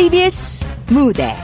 [0.00, 1.36] KBS 무대.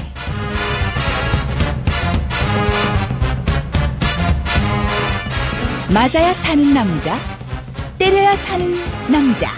[5.91, 7.19] 맞아야 사는 남자
[7.99, 8.75] 때려야 사는
[9.09, 9.51] 남자.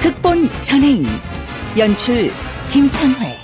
[0.00, 1.04] 극본 전혜인
[1.76, 2.30] 연출
[2.70, 3.41] 김창회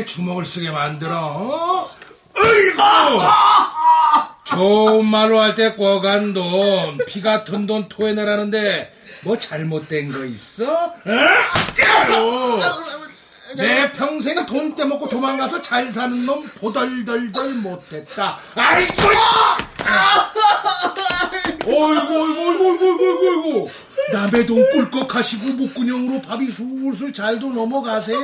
[0.00, 1.14] 왜 주먹을 쓰게 만들어?
[1.18, 1.90] 어?
[2.34, 2.78] 어이구!
[4.44, 10.64] 좋은 말로 할때 꿔간 돈, 피 같은 돈 토해내라는데 뭐 잘못된 거 있어?
[10.64, 12.60] 어?
[13.56, 18.38] 내 평생 돈 떼먹고 도망가서 잘 사는 놈 보덜덜덜 못했다.
[18.54, 19.02] 아이고!
[21.66, 23.70] 어이구, 어이구, 어이구, 어이구, 어이구, 어이구.
[24.12, 28.20] 남의 돈 꿀꺽하시고 목구녕으로 밥이 술술 잘도 넘어가세요.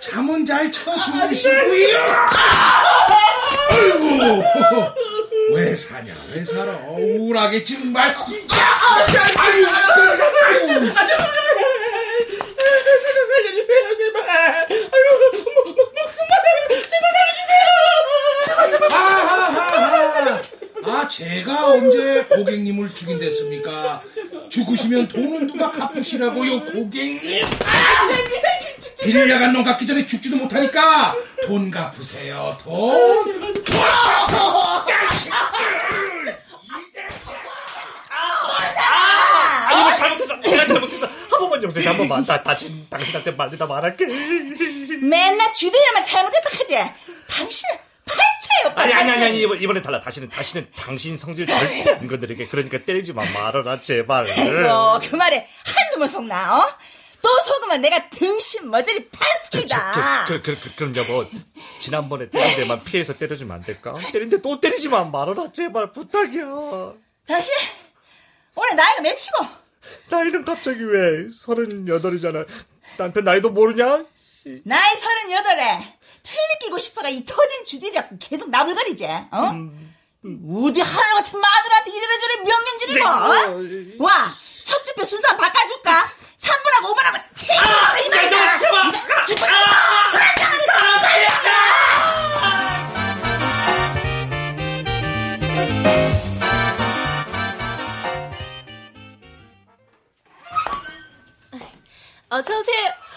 [0.00, 1.98] 잠은 잘 쳐주무시고요.
[3.70, 4.42] 아이고,
[5.54, 6.72] 왜 사냐, 왜 살아?
[6.88, 8.14] 우울하게 정말.
[8.16, 8.24] 아이고,
[9.36, 10.86] 아이고.
[13.28, 14.28] 살려주세요, 제발.
[14.30, 15.06] 아유,
[15.94, 16.32] 목숨만
[16.70, 17.64] 제발 살려주세요.
[18.90, 20.42] 하하하하.
[20.88, 24.02] 아, 제가 언제 고객님을 죽인댔습니까?
[24.48, 27.44] 죽으시면 돈은 누가 갚으시라고요, 고객님?
[29.02, 31.14] 빌려간 놈 갚기 전에 죽지도 못하니까
[31.46, 32.94] 돈 갚으세요, 돈.
[39.70, 40.36] 아, 이거 잘못했어.
[40.40, 41.06] 내가 잘못했어.
[41.06, 41.86] 한 번만 용서해.
[41.86, 42.24] 한 번만.
[42.26, 44.06] 나 다신 당신한테 말리다 말할게.
[45.00, 46.76] 맨날 쥐들이만 잘못했다 하지.
[47.28, 49.24] 당신은 팔자요, 아니 아니 아니.
[49.24, 50.00] 아니 이번- 이번엔 달라.
[50.00, 52.48] 다시는 다시는 당신 성질 절대 안 건드리게.
[52.48, 54.26] 그러니까 때리지 마 말아라 제발.
[54.68, 56.68] 어, 그 말에 한두 번 속나, 어?
[57.20, 60.24] 또 속으면 내가 등신 머저리 팔찌다.
[60.28, 61.26] 그, 그, 그, 그럼 여보
[61.78, 63.94] 지난번에 때린 데만 피해서 때려주면 안 될까?
[64.12, 66.44] 때린데 또 때리지 마 말아라 제발 부탁이야.
[67.26, 67.52] 당신,
[68.54, 69.46] 올해 나이가 몇이고?
[70.10, 72.44] 나이는 갑자기 왜 서른여덟이잖아.
[72.96, 74.04] 남편 나이도 모르냐?
[74.64, 75.97] 나이 서른여덟에
[76.28, 79.16] 틀리 끼고 싶어가 이 터진 주들이라고 계속 나불거리지, 어?
[79.32, 84.04] 어디 하늘 같은 마누라한테 이래라 저래 명령 지르고, 어?
[84.04, 84.28] 와,
[84.64, 86.12] 첩주표 순서 바꿔줄까?
[86.38, 88.56] 3분하고 5분하고 체인하고 이 말이야.
[88.58, 88.92] 제발.
[88.92, 89.46] 죽고 싶어.
[89.46, 91.48] 그러자, 살려라!
[102.30, 103.07] 어서 오세요.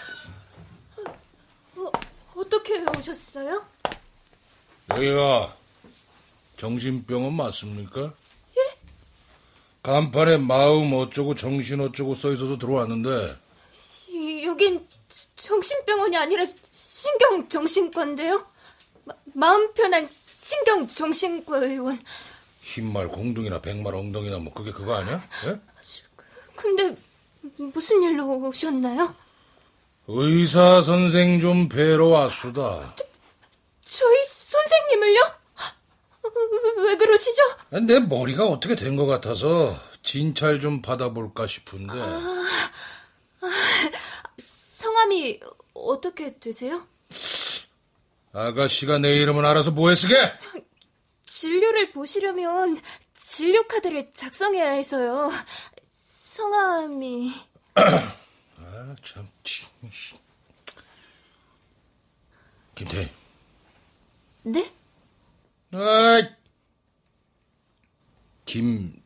[2.52, 3.64] 어, 어떻게 오셨어요?
[4.90, 5.56] 여기가
[6.58, 8.12] 정신병원 맞습니까?
[8.56, 8.60] 예?
[9.82, 13.36] 간판에 마음 어쩌고 정신 어쩌고 써 있어서 들어왔는데
[14.08, 14.86] 이- 여긴
[15.36, 18.46] 정신병원이 아니라 신경정신과인데요.
[19.04, 21.98] 마, 마음 편한 신경정신과 의원.
[22.60, 25.20] 흰말 공둥이나 백말 엉덩이나 뭐 그게 그거 아니야?
[25.46, 25.58] 예?
[26.54, 26.94] 근데
[27.56, 29.14] 무슨 일로 오셨나요?
[30.08, 32.94] 의사 선생 좀 뵈러 왔수다.
[33.88, 35.20] 저희 선생님을요?
[36.84, 37.42] 왜 그러시죠?
[37.86, 41.94] 내 머리가 어떻게 된 것 같아서 진찰 좀 받아볼까 싶은데
[44.42, 45.40] 성함이
[45.74, 46.86] 어떻게 되세요?
[48.32, 50.14] 아가씨가 내 이름은 알아서 뭐해 쓰게?
[51.26, 52.80] 진료를 보시려면
[53.14, 55.30] 진료 카드를 작성해야 해서요.
[55.92, 57.32] 성함이
[58.74, 59.28] 아, 참.
[62.74, 63.10] 김태희.
[64.44, 64.72] 네?
[65.72, 66.22] 아,
[68.46, 69.02] 김태희.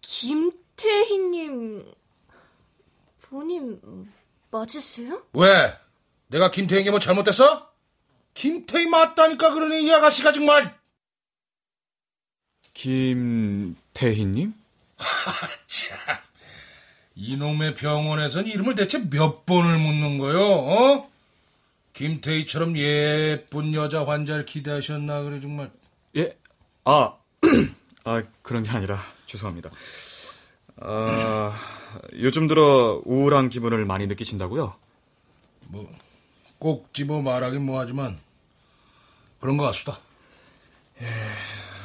[0.00, 1.92] 김태희님
[3.22, 4.12] 본인
[4.50, 5.26] 맞으세요?
[5.32, 5.76] 왜?
[6.28, 7.72] 내가 김태희에게 뭐 잘못됐어?
[8.34, 10.78] 김태희 맞다니까 그러니 이 아가씨가 정말.
[12.74, 14.54] 김태희님?
[15.66, 15.98] 참.
[17.14, 21.10] 이놈의 병원에선 이름을 대체 몇 번을 묻는 거요, 어?
[21.92, 25.70] 김태희처럼 예쁜 여자 환자를 기대하셨나, 그래, 정말.
[26.16, 26.36] 예,
[26.84, 27.14] 아,
[28.04, 29.70] 아, 그런 게 아니라, 죄송합니다.
[30.80, 31.54] 아,
[32.14, 34.74] 요즘 들어 우울한 기분을 많이 느끼신다고요?
[35.68, 35.92] 뭐,
[36.58, 38.18] 꼭 집어 말하긴 뭐하지만,
[39.40, 39.98] 그런 것 같수다.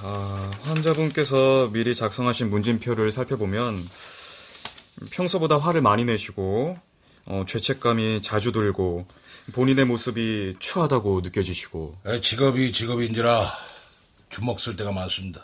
[0.03, 3.83] 아, 환자분께서 미리 작성하신 문진표를 살펴보면
[5.11, 6.77] 평소보다 화를 많이 내시고
[7.25, 9.05] 어, 죄책감이 자주 들고
[9.53, 13.47] 본인의 모습이 추하다고 느껴지시고 에, 직업이 직업인지라
[14.29, 15.43] 주먹 쓸 때가 많습니다.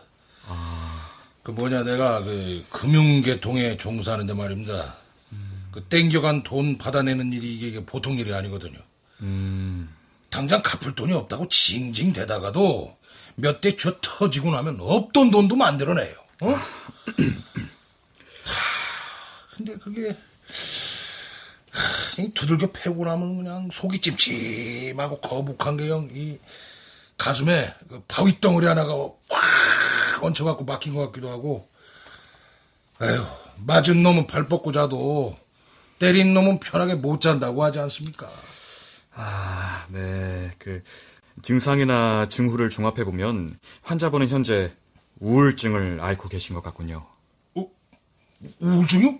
[1.43, 4.95] 그 뭐냐 내가 그 금융계통에 종사하는데 말입니다.
[5.71, 8.77] 그 땡겨간 돈 받아내는 일이 이게 보통 일이 아니거든요.
[10.29, 12.95] 당장 갚을 돈이 없다고 징징 대다가도
[13.35, 16.13] 몇 대 쥐어 터지고 나면 없던 돈도 만들어내요.
[16.41, 16.55] 어?
[19.53, 20.15] 하, 근데 그게
[22.33, 26.39] 두들겨 패고 나면 그냥 속이 찜찜하고 거북한 게형이
[27.17, 28.93] 가슴에 그 바위 덩어리 하나가
[29.29, 31.69] 확 얹혀갖고 막힌 것 같기도 하고
[33.01, 33.25] 에휴
[33.65, 35.37] 맞은 놈은 발 뻗고 자도
[35.99, 38.29] 때린 놈은 편하게 못 잔다고 하지 않습니까?
[39.15, 40.51] 아, 네.
[40.57, 40.83] 그
[41.41, 43.49] 증상이나 증후를 종합해 보면
[43.83, 44.73] 환자분은 현재
[45.19, 47.05] 우울증을 앓고 계신 것 같군요.
[48.59, 49.19] 우울증요?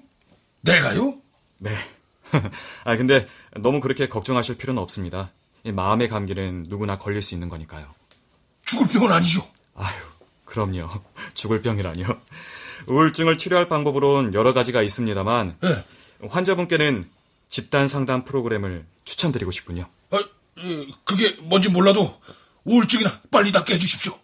[0.64, 1.18] 내가요?
[1.60, 1.72] 네.
[2.84, 3.28] 아, 근데
[3.60, 5.32] 너무 그렇게 걱정하실 필요는 없습니다.
[5.64, 7.94] 이 마음의 감기는 누구나 걸릴 수 있는 거니까요.
[8.66, 9.48] 죽을 병은 아니죠.
[9.76, 9.96] 아유,
[10.46, 10.90] 그럼요.
[11.36, 12.06] 죽을 병이라뇨.
[12.88, 16.28] 우울증을 치료할 방법으론 여러 가지가 있습니다만 예.
[16.28, 17.04] 환자분께는
[17.48, 19.88] 집단 상담 프로그램을 추천드리고 싶군요.
[20.12, 20.24] 아,
[20.60, 22.20] 예, 그게 뭔지 몰라도
[22.64, 24.18] 우울증이나 빨리 낫게 해주십시오.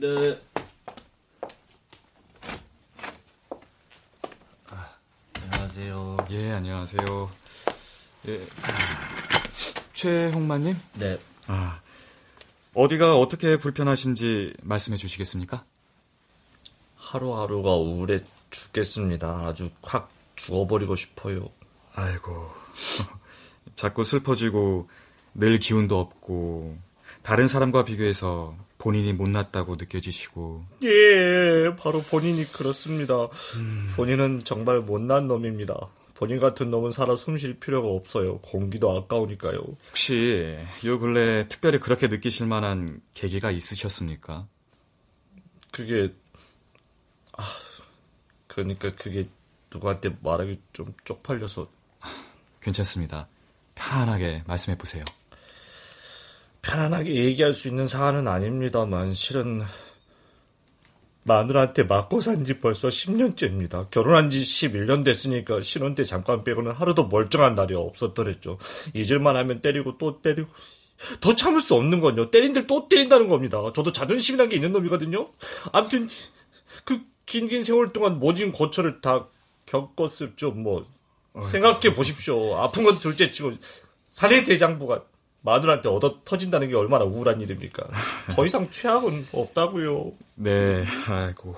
[0.00, 0.40] 네.
[5.34, 6.16] 안녕하세요.
[6.30, 7.30] 예, 안녕하세요.
[8.28, 8.46] 예.
[9.92, 10.74] 최홍만님?
[10.94, 11.18] 네.
[11.48, 11.82] 아,
[12.72, 15.66] 어디가 어떻게 불편하신지 말씀해 주시겠습니까?
[16.96, 19.48] 하루하루가 우울해 죽겠습니다.
[19.48, 21.50] 아주 확 죽어버리고 싶어요.
[21.94, 22.50] 아이고.
[23.76, 24.88] 자꾸 슬퍼지고
[25.34, 26.78] 늘 기운도 없고
[27.22, 33.28] 다른 사람과 비교해서 본인이 못났다고 느껴지시고 예, 바로 본인이 그렇습니다.
[33.94, 35.76] 본인은 정말 못난 놈입니다.
[36.14, 38.38] 본인 같은 놈은 살아 숨 쉴 필요가 없어요.
[38.40, 39.58] 공기도 아까우니까요.
[39.88, 40.56] 혹시
[40.86, 44.48] 요 근래 특별히 그렇게 느끼실 만한 계기가 있으셨습니까?
[45.72, 46.14] 그게
[47.36, 47.44] 아
[48.46, 49.28] 그러니까 그게
[49.72, 51.70] 누구한테 말하기 좀 쪽팔려서
[52.62, 53.28] 괜찮습니다.
[53.74, 55.04] 편안하게 말씀해 보세요.
[56.62, 59.62] 편안하게 얘기할 수 있는 사안은 아닙니다만 실은
[61.22, 63.90] 마누라한테 맞고 산 지 벌써 10년째입니다.
[63.90, 68.58] 결혼한 지 11년 됐으니까 신혼 때 잠깐 빼고는 하루도 멀쩡한 날이 없었더랬죠.
[68.94, 70.48] 잊을만 하면 때리고 또 때리고
[71.20, 72.30] 더 참을 수 없는 건요.
[72.30, 73.60] 때린들 또 때린다는 겁니다.
[73.74, 75.28] 저도 자존심이란 게 있는 놈이거든요.
[75.72, 76.08] 아무튼
[76.84, 79.28] 그 긴긴 세월 동안 모진 고초를 다
[79.66, 80.86] 겪었을 좀뭐
[81.50, 82.56] 생각해 보십시오.
[82.56, 83.52] 아픈 건 둘째치고
[84.08, 85.04] 사내 대장부가
[85.42, 87.86] 마누라한테 얻어 터진다는 게 얼마나 우울한 일입니까?
[88.34, 90.12] 더 이상 최악은 없다고요.
[90.34, 91.56] 네, 아이고.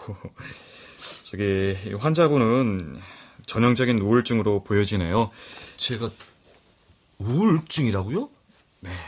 [1.25, 3.01] 저기 이 환자분은
[3.47, 5.31] 전형적인 우울증으로 보여지네요.
[5.77, 6.11] 제가
[7.19, 8.29] 우울증이라고요?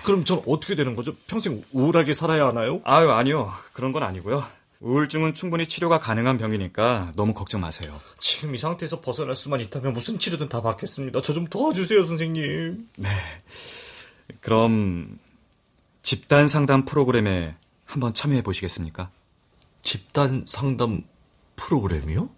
[0.05, 1.15] 그럼 전 어떻게 되는 거죠?
[1.27, 2.81] 평생 우울하게 살아야 하나요?
[2.85, 3.53] 아유, 아니요.
[3.73, 4.44] 그런 건 아니고요.
[4.81, 7.99] 우울증은 충분히 치료가 가능한 병이니까 너무 걱정 마세요.
[8.19, 11.23] 지금 이 상태에서 벗어날 수만 있다면 무슨 치료든 다 받겠습니다.
[11.23, 12.88] 저 좀 도와주세요, 선생님.
[14.41, 15.19] 그럼
[16.03, 19.11] 집단 상담 프로그램에 한번 참여해 보시겠습니까?
[19.82, 21.03] 집단 상담
[21.56, 22.29] 프로그램이요?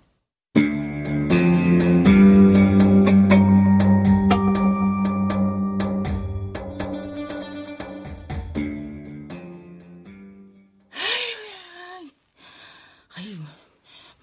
[13.14, 13.42] 아이고,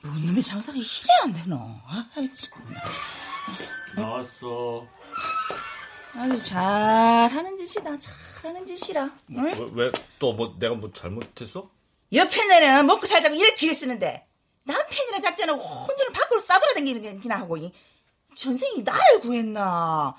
[0.03, 0.85] 뭔 놈의 장사가 이래
[1.23, 1.55] 안 되노?
[2.15, 2.51] 아이, 참.
[3.95, 4.85] 나왔어.
[6.15, 9.10] 아주 잘하는 짓이다, 잘하는 짓이라.
[9.32, 9.50] 응?
[9.74, 11.70] 왜또 뭐 내가 뭐 잘못했어?
[12.13, 14.27] 옆에 내는 먹고 살자고 이렇게 기를 쓰는데
[14.63, 17.72] 남편이랑 작전을 혼자는 밖으로 싸돌아다니기나 하고 이
[18.36, 20.15] 전생이 나를 구했나?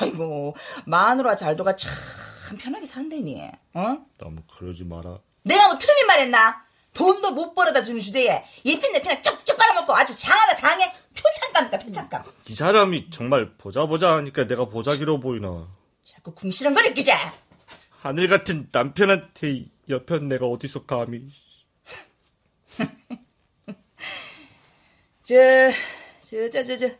[0.00, 1.90] 아이고 마누라 잘도가 참
[2.58, 3.50] 편하게 산다니.
[3.74, 3.98] 어?
[4.18, 5.18] 너무 그러지 마라.
[5.44, 6.67] 내가 뭐 틀린 말했나?
[6.98, 12.24] 돈도 못 벌어다 주는 주제에 내편을 쪽쪽 빨아먹고 아주 장하다 장해 표창감이다 표창감.
[12.48, 15.68] 이 사람이 정말 보자 보자 하니까 내가 보자기로 보이나.
[16.02, 17.16] 자꾸 궁시렁거리 끼자.
[18.00, 21.30] 하늘 같은 남편한테 옆에 내가 어디서 감히.
[26.22, 26.90] 저저저저저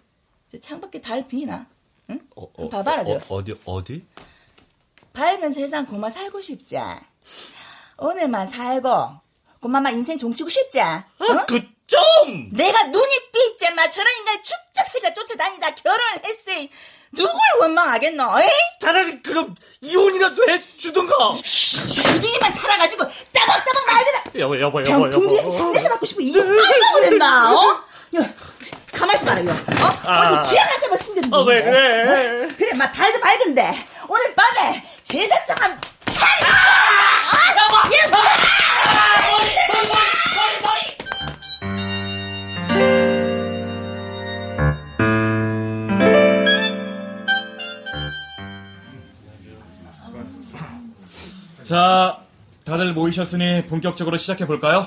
[0.60, 1.66] 창밖에 달 비나?
[2.10, 2.20] 응?
[2.36, 3.18] 어, 한번 봐봐라 저.
[3.28, 4.06] 어 디 어디?
[5.12, 7.02] 밝은 세상 고마 살고 싶자.
[7.98, 8.88] 오늘만 살고
[9.60, 11.04] 고마마 인생 종치고 싶자.
[11.18, 11.24] 어?
[11.24, 11.46] 아, 어?
[11.46, 12.50] 그 좀!
[12.52, 16.50] 내가 눈이 삐째 마 저런 인간 죽자 살자 쫓아다니다 결혼을 했어.
[17.12, 18.22] 누굴 원망하겠노?
[18.42, 18.48] 에이?
[18.82, 21.14] 차라리 그럼 이혼이라도 해주던가.
[21.42, 24.22] 주둥이만 살아가지고 따박따박 말리다.
[24.38, 25.10] 여보 여보 여보 여보.
[25.10, 27.54] 동기에서 장례식 받고 싶은 이게 빠져 버렸나?
[27.54, 27.84] 어?
[28.16, 28.34] 야,
[28.92, 29.50] 가만히 봐라 요.
[29.50, 29.88] 어?
[30.04, 30.40] 아.
[30.40, 31.38] 어디 지하한테 말씀드린 거.
[31.38, 32.44] 어, 왜 그래?
[32.44, 32.48] 어?
[32.58, 36.46] 그래 막 달도 밝은데 오늘 밤에 제사상 한 차례.
[36.52, 36.52] 아!
[37.32, 37.86] 어?
[37.86, 37.96] 여보.
[37.96, 39.37] 여보.
[51.68, 52.18] 자,
[52.64, 54.86] 다들 모이셨으니 본격적으로 시작해 볼까요?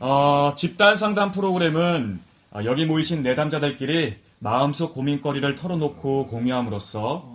[0.00, 2.18] 어, 집단 상담 프로그램은
[2.52, 7.30] 어, 여기 모이신 내담자들끼리 마음속 고민거리를 털어놓고 공유함으로써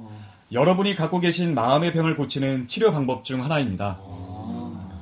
[0.52, 3.96] 여러분이 갖고 계신 마음의 병을 고치는 치료 방법 중 하나입니다.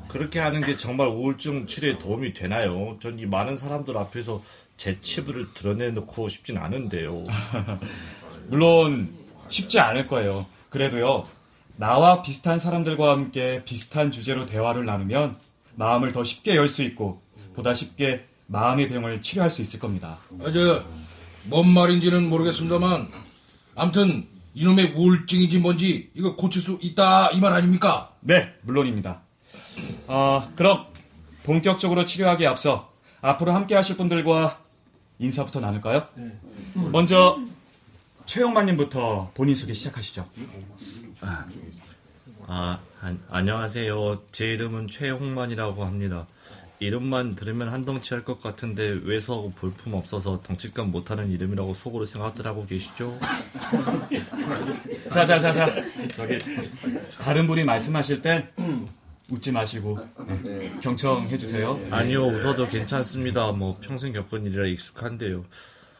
[0.09, 2.97] 그렇게 하는 게 정말 우울증 치료에 도움이 되나요?
[2.99, 4.41] 전 이 많은 사람들 앞에서
[4.75, 7.23] 제 치부를 드러내놓고 싶진 않은데요.
[8.49, 9.13] 물론
[9.47, 10.45] 쉽지 않을 거예요.
[10.69, 11.25] 그래도요,
[11.83, 15.35] 나와 비슷한 사람들과 함께 비슷한 주제로 대화를 나누면
[15.75, 17.21] 마음을 더 쉽게 열 수 있고
[17.55, 20.17] 보다 쉽게 마음의 병을 치료할 수 있을 겁니다.
[20.43, 20.83] 아, 저,
[21.49, 23.09] 뭔 말인지는 모르겠습니다만,
[23.75, 28.11] 암튼, 이놈의 우울증인지 뭔지, 이거 고칠 수 있다, 이 말 아닙니까?
[28.19, 29.21] 네, 물론입니다.
[30.07, 30.87] 어, 그럼
[31.43, 34.59] 본격적으로 치료하기에 앞서 앞으로 함께 하실 분들과
[35.19, 36.07] 인사부터 나눌까요?
[36.73, 37.39] 먼저
[38.25, 40.25] 최영만님부터 본인 소개 시작하시죠.
[42.47, 44.23] 아, 안- 안녕하세요.
[44.31, 46.27] 제 이름은 최홍만이라고 합니다.
[46.81, 52.65] 이름만 들으면 한덩치 할 것 같은데 왜소하고 볼품 없어서 덩치값 못하는 이름이라고 속으로 생각들 하고
[52.65, 53.19] 계시죠?
[55.11, 55.67] 자, 자, 자, 자.
[56.15, 56.39] 저기
[57.19, 58.47] 다른 분이 말씀하실 땐
[59.29, 59.99] 웃지 마시고
[60.43, 61.79] 네, 경청해 주세요.
[61.91, 63.51] 아니요, 웃어도 괜찮습니다.
[63.51, 65.43] 뭐 평생 겪은 일이라 익숙한데요.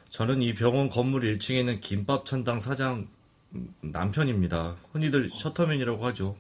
[0.08, 3.08] 저는 이 병원 건물 1층에 있는 김밥 천당 사장 음,
[3.82, 4.76] 남편입니다.
[4.92, 6.36] 흔히들 셔터맨이라고 하죠.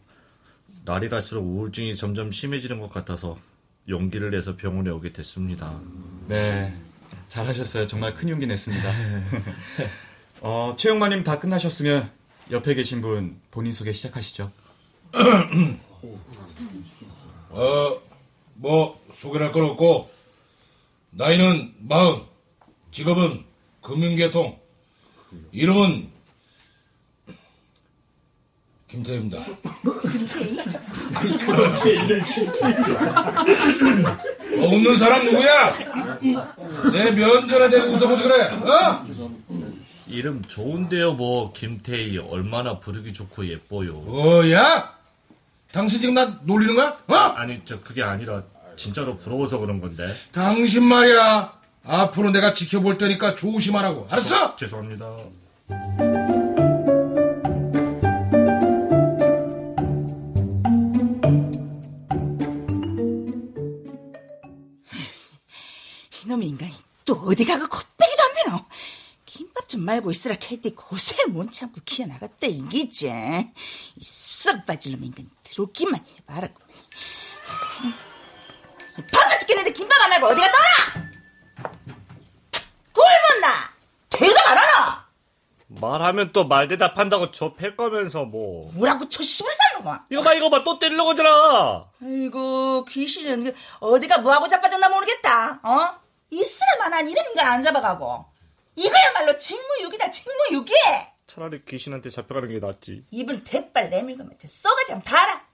[0.85, 3.37] 날이 갈수록 우울증이 점점 심해지는 것 같아서
[3.87, 5.79] 용기를 내서 병원에 오게 됐습니다.
[6.27, 6.75] 네,
[7.27, 7.87] 잘하셨어요.
[7.87, 8.93] 정말 큰 용기 냈습니다.
[10.41, 12.11] 어, 최영만님 다 끝나셨으면
[12.51, 14.51] 옆에 계신 분 본인 소개 시작하시죠.
[17.49, 17.99] 어,
[18.53, 20.11] 뭐, 소개를 할건 없고,
[21.11, 22.23] 나이는 마흔,
[22.91, 23.43] 직업은
[23.81, 24.59] 금융계통,
[25.51, 26.18] 이름은
[28.89, 29.37] 김태입니다.
[34.57, 35.77] 어, 웃는 사람 누구야?
[36.91, 39.05] 내 면전에 대고 웃어보지 그래, 어?
[40.07, 43.93] 이름 좋은데요, 뭐 김태희 얼마나 부르기 좋고 예뻐요.
[43.93, 44.97] 뭐야?
[45.71, 46.97] 당신 지금 나 놀리는 거야?
[47.07, 47.15] 어?
[47.35, 48.41] 아니 저 그게 아니라
[48.75, 50.07] 진짜로 부러워서 그런 건데.
[50.31, 51.53] 당신 말이야.
[51.85, 54.07] 앞으로 내가 지켜볼 테니까 조심하라고.
[54.09, 54.55] 알았어?
[54.55, 55.15] 죄송합니다.
[66.39, 66.73] 이놈의 인간이
[67.05, 68.65] 또 어디 가고 콧배기도 안 피노.
[69.25, 73.11] 김밥 좀 말고 있으라 캐디 고생을 못 참고 기어나갔다 이기지.
[73.97, 76.47] 이썩 빠질 놈의 인간 들어오기만 해봐라.
[79.13, 81.09] 방아 죽겠는데 김밥 안 말고 어디 갔다 오라!
[82.93, 83.53] 굶었나?
[84.09, 85.09] 대답 안 하나?
[85.67, 88.71] 말하면 또 말 대답한다고 저팰 거면서 뭐.
[88.73, 90.03] 뭐라고 저 씨발 사는 거야?
[90.09, 91.85] 이거 봐 이거 봐 또 때리려고 하잖아.
[92.01, 95.59] 아이고 귀신은 그 어디가 뭐하고 자빠졌나 모르겠다.
[95.63, 95.99] 어?
[96.29, 98.25] 있으라만한 이런 인간 안 잡아가고.
[98.75, 100.73] 이거야말로 직무유기다 직무유기.
[101.27, 103.05] 차라리 귀신한테 잡혀가는 게 낫지.
[103.11, 105.45] 입은 대빨 내밀고 저 쏘가지 한 봐라.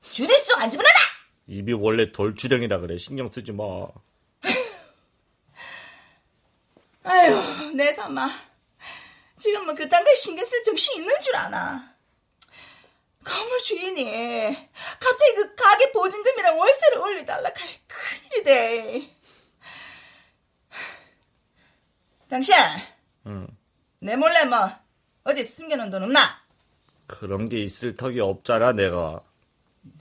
[0.00, 0.94] 주대수 안 집어넣어라.
[1.46, 3.64] 입이 원래 돌주령이라 그래 신경 쓰지 마.
[7.04, 8.30] 아휴 내 삼아.
[9.38, 11.92] 지금 뭐 그딴 거 신경 쓸 정신 있는 줄 아나.
[13.24, 19.16] 건물 주인이 갑자기 그 가게 보증금이랑 월세를 올려달라 할 큰일이 돼.
[22.32, 22.54] 당신,
[23.26, 23.46] 응.
[24.00, 24.70] 내 몰래 뭐
[25.22, 26.40] 어디 숨겨놓은 돈 없나?
[27.06, 29.20] 그런 게 있을 턱이 없잖아 내가.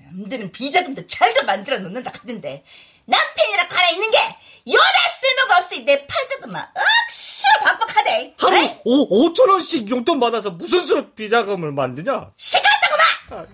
[0.05, 2.63] 남들은 비자금도 잘도 만들어 놓는다 하던데
[3.03, 4.17] 남편이라 하나 있는 게
[4.65, 4.81] 요나
[5.19, 8.35] 쓸모가 없으니 내 팔자도만 억수로 박박하대.
[8.39, 12.31] 하루 아이, 오 5천 원씩 용돈 받아서 무슨 수로 비자금을 만드냐?
[12.37, 12.95] 시간다고
[13.29, 13.45] 마.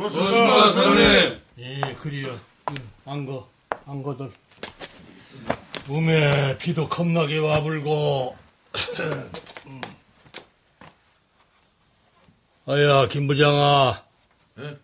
[0.00, 1.40] 고맙습니다, 사장님.
[1.58, 2.40] 예, 그리요.
[3.04, 3.46] 안거,
[3.84, 4.30] 안거들.
[5.88, 8.34] 몸에 피도 겁나게 와불고.
[9.66, 9.80] 음.
[12.66, 14.02] 아야, 김 부장아.
[14.60, 14.78] 예?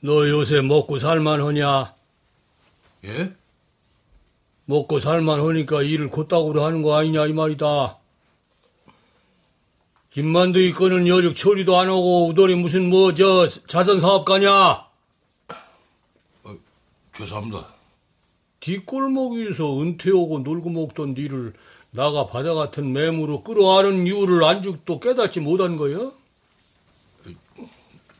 [0.00, 1.94] 너 요새 먹고 살만하냐?
[3.04, 3.32] 예?
[4.64, 7.97] 먹고 살만하니까 일을 곧다구로 하는 거 아니냐 이 말이다.
[10.10, 14.86] 김만두 이거는 여직 처리도 안 하고 우돌이 무슨 뭐 저 자선 사업가냐?
[17.14, 17.66] 죄송합니다.
[18.60, 21.52] 뒷골목에서 은퇴하고 놀고 먹던 니를
[21.90, 26.10] 나가 바다 같은 매무로 끌어안은 이유를 안죽도 깨닫지 못한 거야?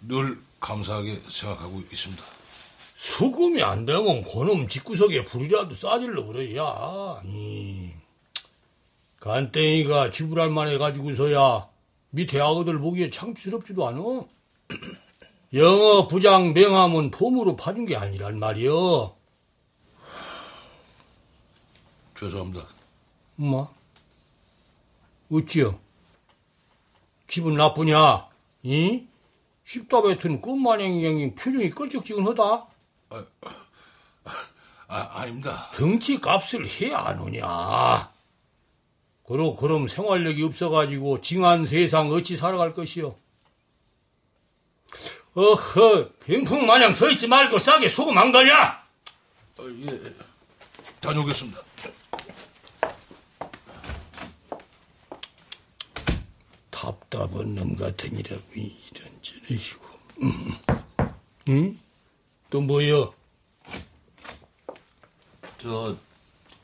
[0.03, 2.23] 늘 감사하게 생각하고 있습니다.
[2.95, 7.21] 수금이 안 되면 그놈 집구석에 불이라도 싸질러 그래야.
[7.25, 7.91] 이.
[9.21, 11.69] 간땡이가 지불할 만해 가지고서야
[12.11, 14.01] 밑에 아거들 보기에 창피스럽지도 않아.
[15.55, 19.17] 영어 부장 명함은 폼으로 파준 게 아니란 말이여.
[22.19, 22.67] 죄송합니다.
[23.39, 23.69] 엄마,
[25.31, 25.79] 어찌요?
[27.27, 28.27] 기분 나쁘냐?
[28.63, 29.07] 이?
[29.63, 32.67] 십다 뱉은 끝마냥이 표정이 껄쩍지근하다.
[34.89, 35.71] 아, 아닙니다.
[35.75, 38.11] 등치 값을 해야 안 오냐?
[39.29, 43.15] 그러 그럼 생활력이 없어가지고 징한 세상 어찌 살아갈 것이요?
[45.35, 48.83] 어허, 빙풍 마냥 서 있지 말고 싸게 소금 안 가냐?
[49.59, 50.01] 어, 예,
[51.01, 51.61] 다녀오겠습니다.
[56.71, 59.85] 답답한 놈 같으니라고 이런저런이고.
[60.23, 60.55] 음.
[61.51, 61.79] 응?
[62.49, 63.13] 또 뭐여?
[65.59, 65.95] 저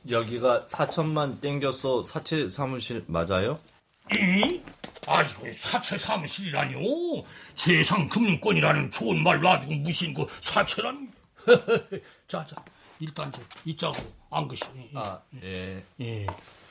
[0.08, 3.58] 여기가 사천만 땡겨서 사채 사무실 맞아요?
[4.14, 4.61] 이?
[5.06, 6.78] 아이고 사채 사무실이라뇨.
[7.54, 11.08] 세상 금융권이라는 좋은 말 놔두고 무신 그 사채라니.
[12.26, 12.56] 자자
[13.00, 14.90] 일단 저 이짝으로 안 것이니.
[14.94, 15.82] 아, 예.
[16.00, 16.26] 예.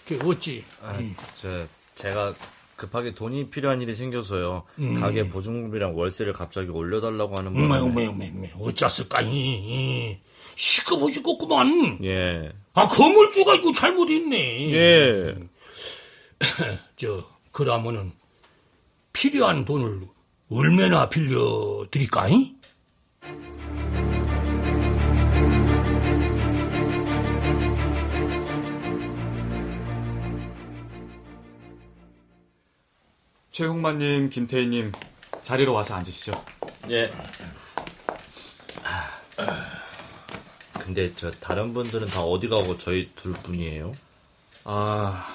[0.05, 0.63] 그 어찌?
[0.81, 1.15] 아, 음.
[1.35, 2.33] 저 제가
[2.75, 4.63] 급하게 돈이 필요한 일이 생겨서요.
[4.99, 10.19] 가게 보증금이랑 월세를 갑자기 올려달라고 하는 바람에 엄마 엄마 엄마 어쩌을까니?
[10.55, 11.99] 시끄러워지겠구만.
[12.03, 12.51] 예.
[12.73, 14.73] 아 건물주가 이거 잘못했네.
[14.73, 15.35] 예.
[16.95, 18.11] 저 그러면은
[19.13, 20.07] 필요한 돈을
[20.49, 22.55] 얼마나 빌려 드릴까이?
[33.51, 34.91] 최홍만님, 김태희님
[35.43, 36.31] 자리로 와서 앉으시죠.
[36.89, 37.11] 예.
[40.83, 43.95] 근데 저 다른 분들은 다 어디 가고 저희 둘 뿐이에요?
[44.65, 45.27] 아,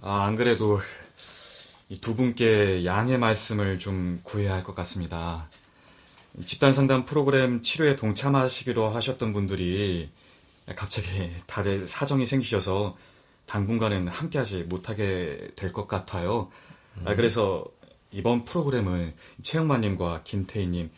[0.00, 0.80] 아, 안 그래도
[1.90, 5.48] 이 두 분께 양해 말씀을 좀 구해야 할 것 같습니다.
[6.44, 10.10] 집단 상담 프로그램 치료에 동참하시기로 하셨던 분들이
[10.76, 12.96] 갑자기 다들 사정이 생기셔서
[13.46, 16.50] 당분간은 함께하지 못하게 될 것 같아요.
[17.06, 17.64] 아, 그래서
[18.10, 20.90] 이번 프로그램은 최영만님과 김태희님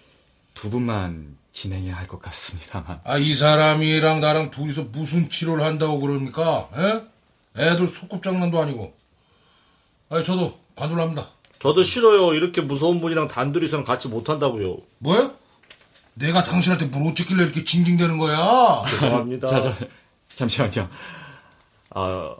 [0.54, 3.00] 두 분만 진행해야 할 것 같습니다만.
[3.04, 7.02] 아, 이 사람이랑 나랑 둘이서 무슨 치료를 한다고 그러니까, 에?
[7.62, 8.94] 애들 소꿉장난도 아니고.
[10.08, 11.28] 아, 저도 관둘랍니다.
[11.58, 12.34] 저도 싫어요.
[12.34, 14.78] 이렇게 무서운 분이랑 단둘이서는 같이 못 한다고요.
[14.98, 15.32] 뭐야?
[16.14, 18.82] 내가 당신한테 뭘 어쨌길래 이렇게 징징대는 거야?
[18.88, 19.46] 죄송합니다.
[19.48, 19.76] 자, 자,
[20.34, 20.88] 잠시만요.
[21.90, 22.34] 아,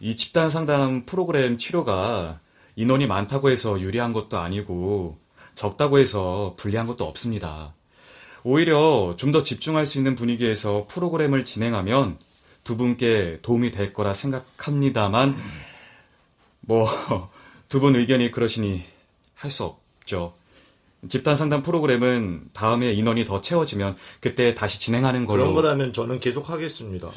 [0.00, 2.40] 이 집단 상담 프로그램 치료가
[2.76, 5.18] 인원이 많다고 해서 유리한 것도 아니고
[5.54, 7.72] 적다고 해서 불리한 것도 없습니다.
[8.50, 12.16] 오히려 좀 더 집중할 수 있는 분위기에서 프로그램을 진행하면
[12.62, 15.34] 두 분께 도움이 될 거라 생각합니다만
[16.60, 16.86] 뭐
[17.68, 18.84] 두 분 의견이 그러시니
[19.34, 20.32] 할 수 없죠.
[21.08, 26.48] 집단 상담 프로그램은 다음에 인원이 더 채워지면 그때 다시 진행하는 걸로 그런 거라면 저는 계속
[26.48, 27.08] 하겠습니다.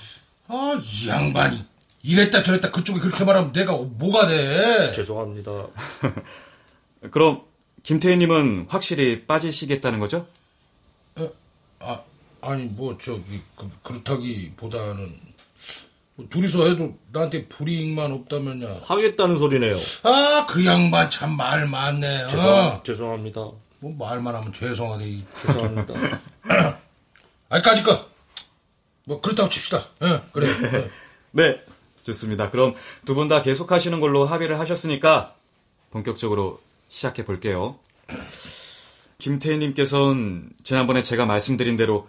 [0.48, 1.60] 아, 이 양반이.
[2.02, 4.92] 이랬다 저랬다 그쪽이 그렇게 말하면 내가 뭐가 돼?
[4.94, 5.68] 죄송합니다.
[7.12, 7.42] 그럼
[7.84, 10.26] 김태희님은 확실히 빠지시겠다는 거죠?
[11.80, 12.02] 아,
[12.42, 15.20] 아니, 뭐, 저기, 그, 그렇다기보다는,
[16.16, 18.82] 뭐 둘이서 해도 나한테 불이익만 없다면야.
[18.84, 19.76] 하겠다는 소리네요.
[20.04, 22.28] 아, 그 양반 참 말 많네.
[22.28, 22.84] 죄송, 어?
[22.84, 23.42] 죄송합니다.
[23.80, 25.06] 뭐 말만 하면 죄송하네.
[25.08, 25.24] 이.
[25.46, 25.94] 죄송합니다.
[27.50, 28.06] 아까지 거.
[29.06, 29.82] 뭐, 그렇다고 칩시다.
[30.04, 30.48] 예, 그래.
[30.50, 30.90] 예.
[31.32, 31.60] 네.
[32.04, 32.50] 좋습니다.
[32.50, 32.74] 그럼
[33.06, 35.36] 두 분 다 계속 하시는 걸로 합의를 하셨으니까
[35.92, 37.78] 본격적으로 시작해 볼게요.
[39.20, 42.08] 김태희님께서는 지난번에 제가 말씀드린 대로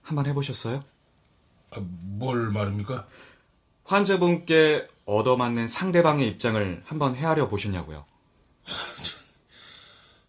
[0.00, 0.84] 한번 해보셨어요?
[1.72, 3.06] 아, 뭘 말입니까?
[3.84, 8.04] 환자분께 얻어맞는 상대방의 입장을 한번 헤아려 보셨냐고요.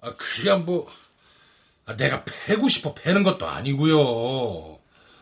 [0.01, 0.87] 아, 그냥 뭐,
[1.85, 4.79] 아, 내가 패고 싶어 패는 것도 아니고요.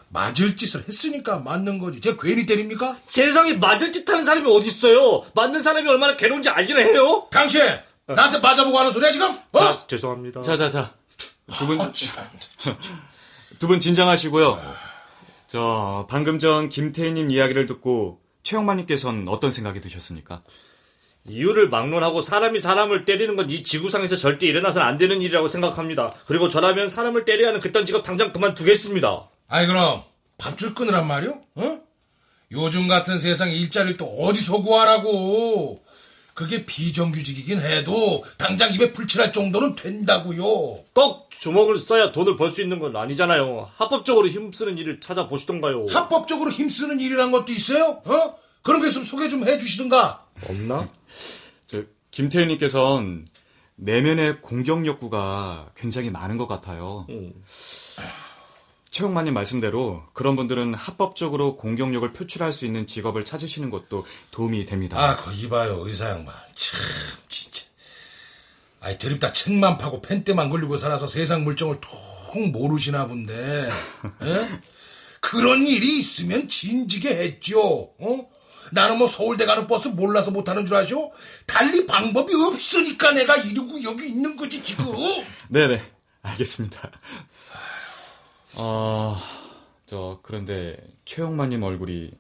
[0.10, 2.02] 맞을 짓을 했으니까 맞는 거지.
[2.02, 2.98] 제가 괜히 때립니까?
[3.06, 5.26] 세상에 맞을 짓 하는 사람이 어딨어요?
[5.36, 7.28] 맞는 사람이 얼마나 괴로운지 알기는 해요?
[7.32, 7.62] 당신!
[8.08, 9.28] 나한테 맞아보고 하는 소리야, 지금?
[9.30, 9.60] 어?
[9.60, 10.42] 자, 죄송합니다.
[10.42, 11.01] 자, 자, 자.
[11.58, 11.78] 두 분.
[13.60, 14.62] 두 분 진정하시고요.
[15.48, 20.42] 저, 방금 전 김태희님 이야기를 듣고 최영만님께서는 어떤 생각이 드셨습니까?
[21.28, 26.14] 이유를 막론하고 사람이 사람을 때리는 건 이 지구상에서 절대 일어나서는 안 되는 일이라고 생각합니다.
[26.26, 29.30] 그리고 저라면 사람을 때려야 하는 그딴 직업 당장 그만두겠습니다.
[29.50, 30.04] 아이, 그럼,
[30.40, 31.40] 밥줄 끊으란 말이요?
[31.56, 31.80] 어?
[32.54, 35.84] 요즘 같은 세상에 일자리를 또 어디서 구하라고?
[36.34, 40.44] 그게 비정규직이긴 해도 당장 입에 불칠할 정도는 된다고요.
[40.94, 43.70] 꼭 주먹을 써야 돈을 벌 수 있는 건 아니잖아요.
[43.76, 45.88] 합법적으로 힘쓰는 일을 찾아보시던가요.
[45.90, 48.02] 합법적으로 힘쓰는 일이란 것도 있어요?
[48.06, 48.36] 어?
[48.62, 50.26] 그런 게 있으면 소개 좀 해주시든가.
[50.48, 50.88] 없나?
[51.68, 53.26] 저 김태희님께서는
[53.76, 57.08] 내면의 공격 욕구가 굉장히 많은 것 같아요.
[58.92, 64.98] 최영만님 말씀대로 그런 분들은 합법적으로 공격력을 표출할 수 있는 직업을 찾으시는 것도 도움이 됩니다.
[65.02, 66.36] 아, 거기 봐요, 의사 양반.
[66.56, 66.80] 참,
[67.30, 67.64] 진짜.
[68.82, 73.70] 아이, 드립다 책만 파고 펜대만 걸리고 살아서 세상 물정을 통 모르시나 본데.
[74.24, 74.60] 에?
[75.22, 77.94] 그런 일이 있으면 진지게 했죠.
[77.98, 78.30] 어?
[78.74, 81.12] 나는 뭐 서울대 가는 버스 몰라서 못하는 줄 아죠?
[81.48, 84.86] 달리 방법이 없으니까 내가 이러고 여기 있는 거지, 지금.
[85.48, 85.82] 네네,
[86.24, 86.92] 알겠습니다.
[88.58, 89.16] 어,
[89.86, 92.12] 저, 그런데 최영만님 얼굴이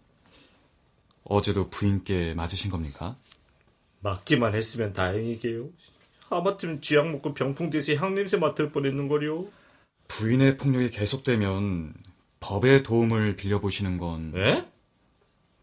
[1.24, 3.15] 어제도 부인께 맞으신 겁니까?
[4.00, 5.70] 맞기만 했으면 다행이게요.
[6.30, 9.48] 하마터면 쥐약 먹고 병풍 돼서 향냄새 맡을 뻔했는 거요.
[10.08, 11.94] 부인의 폭력이 계속되면
[12.39, 14.65] 법의 도움을 빌려보시는 건 예?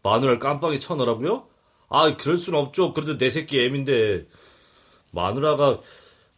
[0.01, 1.47] 마누라를 깜빡이 쳐넣으라고요?
[1.89, 2.93] 아, 그럴 순 없죠.
[2.93, 4.27] 그래도 내 새끼 애인데
[5.11, 5.81] 마누라가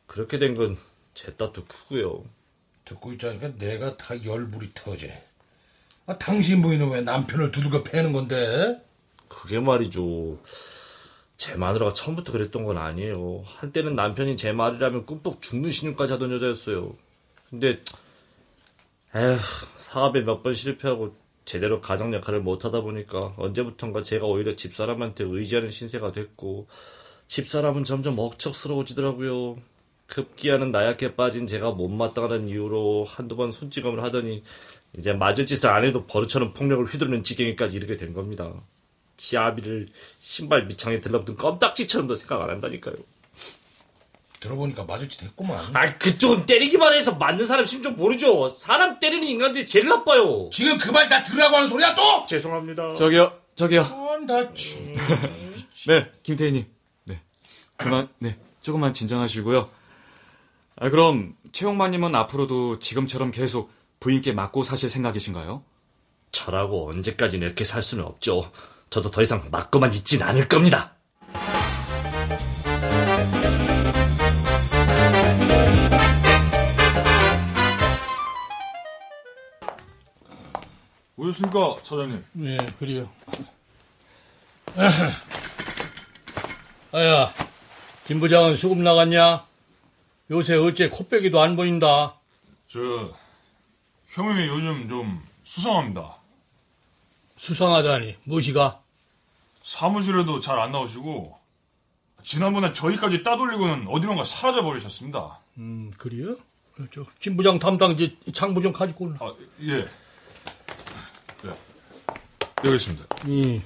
[0.08, 2.24] 그렇게 된 건제 탓도 크고요.
[2.92, 5.24] 듣고 있자니까 내가 다 열불이 터지네.
[6.08, 8.82] 아, 당신 부인은 왜 남편을 두들겨 패는 건데?
[9.28, 10.40] 그게 말이죠.
[11.38, 13.44] 제 마누라가 처음부터 그랬던 건 아니에요.
[13.46, 16.96] 한때는 남편이 제 말이라면 꿈뻑 죽는 신용까지 하던 여자였어요.
[17.50, 17.82] 근데
[19.16, 19.38] 에휴
[19.76, 26.12] 사업에 몇 번 실패하고 제대로 가정 역할을 못하다 보니까 언제부턴가 제가 오히려 집사람한테 의지하는 신세가
[26.12, 26.68] 됐고
[27.28, 29.58] 집사람은 점점 억척스러워지더라고요.
[30.16, 34.44] 급기야는 나약해 빠진 제가 못마땅하다는 이유로 한두 번 손찌검을 하더니
[34.98, 38.52] 이제 맞을 짓을 안 해도 버릇처럼 폭력을 휘두르는 지경에까지 이르게 된 겁니다.
[39.16, 39.88] 지 아비를
[40.20, 42.96] 신발 밑창에 들러붙은 껌딱지처럼도 생각 안 한다니까요.
[44.42, 45.64] 들어보니까 맞을 짓 했구만.
[45.74, 48.50] 아, 그쪽은 때리기만 해서 맞는 사람 심좀 모르죠.
[48.50, 50.50] 사람 때리는 인간들이 제일 나빠요.
[50.52, 52.26] 지금 그 말 다 들으라고 하는 소리야 또?
[52.26, 52.96] 죄송합니다.
[52.96, 53.82] 저기요, 저기요.
[53.84, 54.96] 아, 나 참.
[55.88, 56.66] 네, 김태희님.
[57.06, 57.22] 네.
[57.78, 58.38] 그만, 네.
[58.62, 59.70] 조금만 진정하시고요.
[60.78, 65.64] 아, 그럼, 최영만님은 앞으로도 지금처럼 계속 부인께 맞고 사실 생각이신가요?
[66.32, 68.50] 저라고 언제까지나 이렇게 살 수는 없죠.
[68.90, 70.96] 저도 더 이상 맞고만 있진 않을 겁니다.
[81.18, 82.24] 오셨습니까, 차장님?
[82.34, 83.10] 네, 그래요.
[86.94, 87.32] 아야,
[88.08, 89.46] 김 부장은 수급 나갔냐?
[90.32, 92.16] 요새 어째 코빼기도 안 보인다.
[92.68, 92.80] 저,
[94.08, 96.16] 형님이 요즘 좀 수상합니다.
[97.36, 98.82] 수상하다니, 무엇이가?
[99.62, 101.38] 사무실에도 잘 안 나오시고,
[102.24, 105.40] 지난번에 저희까지 따돌리고는 어디론가 사라져 버리셨습니다.
[105.58, 106.38] 음, 그래요?
[106.80, 109.18] 어, 저, 김 부장 담당 이제 장 부장 가지고 올라.
[109.20, 109.84] 아, 예.
[111.44, 111.54] 네.
[112.64, 113.06] 여기 있습니다.
[113.26, 113.62] 이.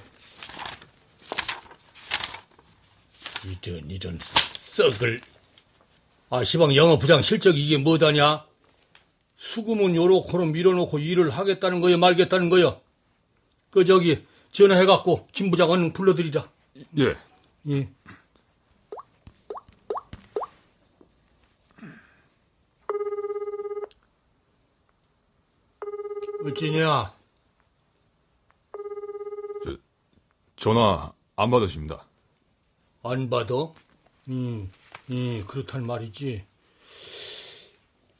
[3.62, 5.20] 이런, 이런, 썩을.
[6.28, 8.44] 아, 시방 영업부장 실적 이게 뭐다냐?
[9.36, 12.80] 수금은 요렇게로 밀어놓고 일을 하겠다는 거야, 말겠다는 거야?
[13.70, 16.50] 그, 저기, 전화해갖고, 김 부장 얼른 불러드리자.
[16.98, 17.14] 예.
[17.68, 17.88] 예.
[26.44, 27.12] 어찌냐?
[30.56, 32.06] 전화 안 받으십니다.
[33.02, 33.54] 안 받아?
[34.28, 34.70] 음,
[35.10, 36.44] 음, 그렇단 말이지.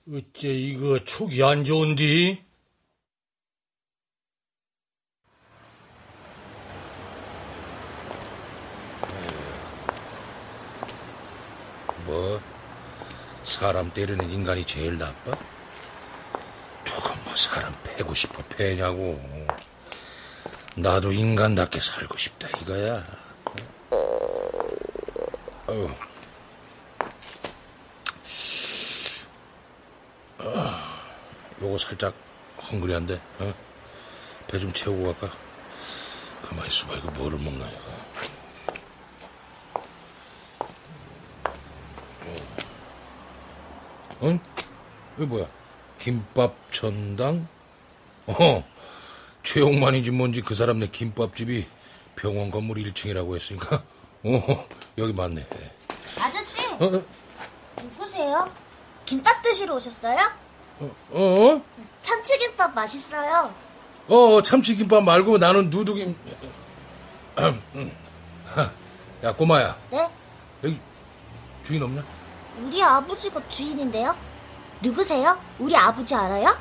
[0.08, 2.44] 어째 이거 촉이 안 좋은디?
[12.04, 12.40] 뭐
[13.42, 15.32] 사람 때리는 인간이 제일 나빠?
[16.84, 19.20] 누가 뭐 사람 패고 싶어 패냐고.
[20.76, 23.25] 나도 인간답게 살고 싶다 이거야.
[25.68, 25.88] 어.
[30.38, 31.00] 아,
[31.62, 32.14] 요거 살짝
[32.70, 33.54] 헝그리한데, 어?
[34.48, 35.34] 배 좀 채우고 갈까?
[36.42, 37.96] 가만히 있어봐, 이거 뭐를 먹나, 이거.
[44.22, 44.38] 응?
[45.16, 45.46] 이거 뭐야?
[45.98, 47.46] 김밥 천당?
[48.26, 48.64] 어,
[49.42, 51.66] 최용만인지 뭔지 그 사람 네 김밥집이
[52.16, 53.82] 병원 건물 1층이라고 했으니까,
[54.26, 54.66] 어,
[54.98, 55.46] 여기 맞네.
[56.20, 57.02] 아저씨, 어, 어,
[57.82, 58.50] 누구세요?
[59.04, 60.18] 김밥 드시러 오셨어요?
[61.10, 61.62] 어?
[62.02, 63.54] 참치김밥 맛있어요.
[64.08, 66.16] 어, 참치김밥 말고 나는 누드김.
[69.22, 69.76] 야, 꼬마야.
[69.90, 70.08] 네?
[70.64, 70.78] 여기
[71.64, 72.04] 주인 없냐?
[72.60, 74.14] 우리 아버지가 주인인데요?
[74.82, 75.38] 누구세요?
[75.58, 76.56] 우리 아버지 알아요?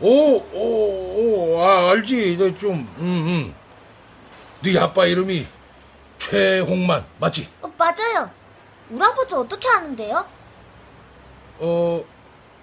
[0.00, 2.36] 오, 오, 오, 아, 알지.
[2.36, 3.54] 너 좀, 음, 음.
[4.62, 5.46] 네 아빠 이름이
[6.30, 7.48] 최홍만, 맞지?
[7.60, 8.30] 어, 맞아요.
[8.88, 10.24] 우리 아버지 어떻게 아는데요?
[11.58, 12.04] 어,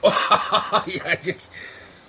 [0.08, 1.38] 야, 이제,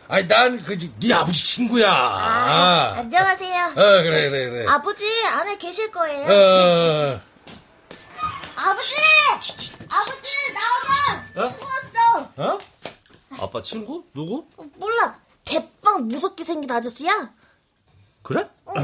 [0.07, 1.91] 아니, 난, 그, 네 아버지 친구야.
[1.91, 3.67] 아, 아, 안녕하세요.
[3.71, 4.67] 어, 그래, 그래, 그래.
[4.69, 6.27] 아버지 안에 계실 거예요.
[6.33, 7.21] 어,
[8.55, 8.95] 아버지!
[9.91, 11.51] 아버지 나와봐!
[11.51, 12.33] 친구 왔어!
[12.37, 12.59] 어?
[13.41, 14.05] 아빠 친구?
[14.15, 14.47] 누구?
[14.57, 15.19] 어, 몰라.
[15.45, 17.31] 대빵 무섭게 생긴 아저씨야.
[18.23, 18.49] 그래?
[18.67, 18.75] 어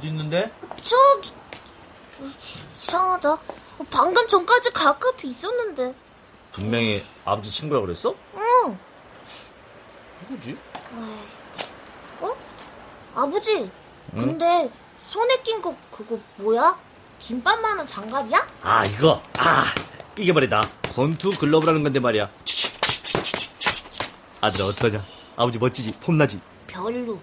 [0.00, 0.52] 디 있는데?
[0.82, 1.32] 저기
[2.82, 3.32] 이상하다.
[3.32, 3.40] 어,
[3.90, 5.94] 방금 전까지 가깝이 있었는데.
[6.52, 8.14] 분명히 아버지 친구라 그랬어?
[8.36, 8.78] 응.
[10.28, 10.56] 누구지?
[12.20, 12.36] 어?
[13.14, 13.70] 아버지.
[14.10, 14.70] 근데
[15.06, 16.78] 손에 낀 거 그거 뭐야?
[17.20, 18.46] 김밥만한 장갑이야?
[18.62, 19.64] 아 이거 아
[20.16, 20.62] 이게 말이다
[20.94, 22.30] 권투 글러브라는 건데 말이야
[24.40, 25.02] 아들아 어떠냐
[25.36, 27.20] 아버지 멋지지 폼나지 별로.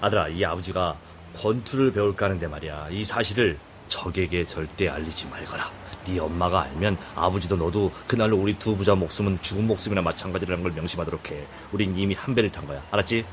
[0.00, 0.96] 아들아 이 아버지가
[1.40, 5.70] 권투를 배울까 하는데 말이야 이 사실을 적에게 절대 알리지 말거라
[6.04, 11.30] 네 엄마가 알면 아버지도 너도 그날로 우리 두 부자 목숨은 죽은 목숨이나 마찬가지라는 걸 명심하도록
[11.30, 13.24] 해 우린 이미 한 배를 탄 거야 알았지?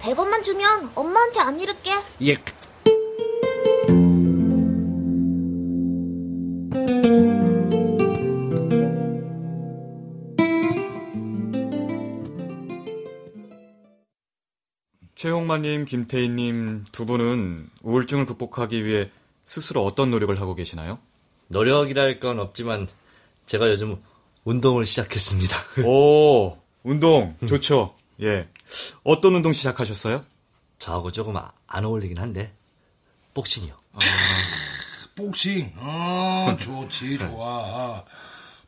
[0.00, 1.90] 100원만 주면 엄마한테 안 잃을게.
[2.22, 2.36] 예
[15.20, 19.10] 최홍만님, 김태희님 두 분은 우울증을 극복하기 위해
[19.44, 20.96] 스스로 어떤 노력을 하고 계시나요?
[21.48, 22.88] 노력이라 할건 없지만
[23.44, 24.02] 제가 요즘
[24.44, 27.94] 운동을 시작했습니다 오, 운동 좋죠.
[28.22, 28.48] 예.
[29.04, 30.24] 어떤 운동 시작하셨어요?
[30.78, 32.54] 저하고 조금 아- 안 어울리긴 한데
[33.34, 33.74] 복싱이요
[35.16, 35.70] 복싱.
[35.76, 38.02] 어, 좋지, 좋아.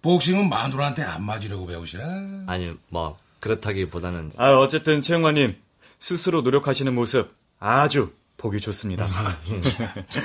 [0.02, 2.04] 복싱은 마누라한테 안 맞으려고 배우시나?
[2.46, 5.56] 아니 뭐 그렇다기보다는 아, 어쨌든 최홍만님
[6.02, 9.06] 스스로 노력하시는 모습 아주 보기 좋습니다.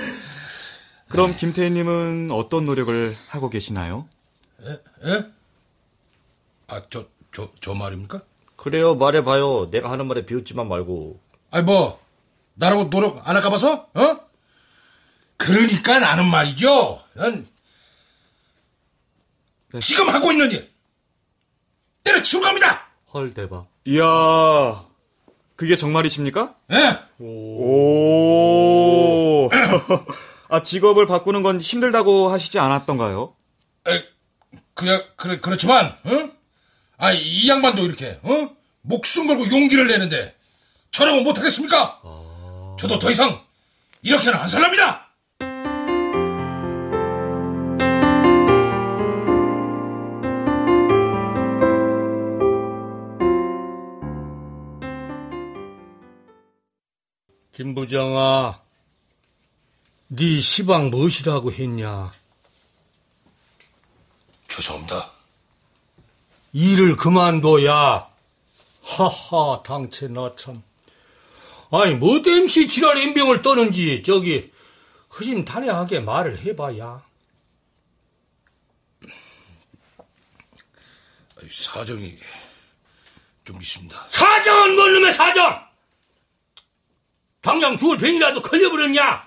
[1.08, 4.10] 그럼 김태희님은 어떤 노력을 하고 계시나요?
[5.06, 5.26] 예?
[6.66, 8.22] 아, 저, 저, 저 말입니까?
[8.56, 12.04] 그래요 말해봐요 내가 하는 말에 비웃지만 말고 아니, 뭐,
[12.56, 13.88] 나라고 노력 안 할까 봐서?
[13.94, 14.20] 어?
[15.38, 17.04] 그러니까 나는 말이죠.
[17.14, 17.48] 난
[19.80, 20.74] 지금 하고 있는 일
[22.04, 22.88] 때려치울 겁니다.
[23.14, 24.87] 헐 대박 이야,
[25.58, 26.56] 그게 정말이십니까?
[26.72, 27.00] 예?
[27.20, 28.30] 오.
[30.50, 33.36] 아, 직업을 바꾸는 건 힘들다고 하시지 않았던가요?
[33.88, 34.04] 에,
[34.76, 36.30] 그야, 그래, 그렇지만, 어?
[36.98, 38.50] 아, 이 양반도 이렇게, 어?
[38.82, 40.36] 목숨 걸고 용기를 내는데,
[40.92, 42.02] 저라고 못하겠습니까?
[42.80, 43.42] 저도 더 이상,
[44.04, 45.07] 이렇게는 안 살랍니다!
[57.58, 58.62] 김 부장아,
[60.10, 62.12] 네 시방 무엇이라고 했냐?
[64.48, 65.10] 죄송합니다.
[66.54, 68.08] 일을 그만둬야.
[68.84, 70.62] 하하, 당체 나 참.
[71.72, 74.52] 아니, 뭐 땜시 지랄 인병을 떠는지, 저기,
[75.18, 77.04] 허심탄회하게 말을 해봐야.
[81.52, 82.20] 사정이
[83.46, 84.10] 좀 있습니다.
[84.12, 85.68] 사정은 뭔 놈의 사정!
[87.48, 89.26] 당장 죽을 병이라도 걸려버렸냐?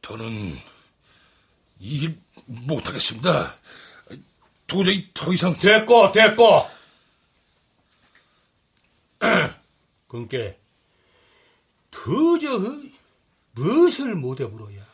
[0.00, 0.58] 저는
[1.78, 3.54] 이 일 못하겠습니다.
[4.66, 6.70] 도저히 더 이상 됐고, 됐고!
[10.08, 10.54] 그니까,
[11.90, 12.80] 더저,
[13.52, 14.86] 무엇을 못해불어야.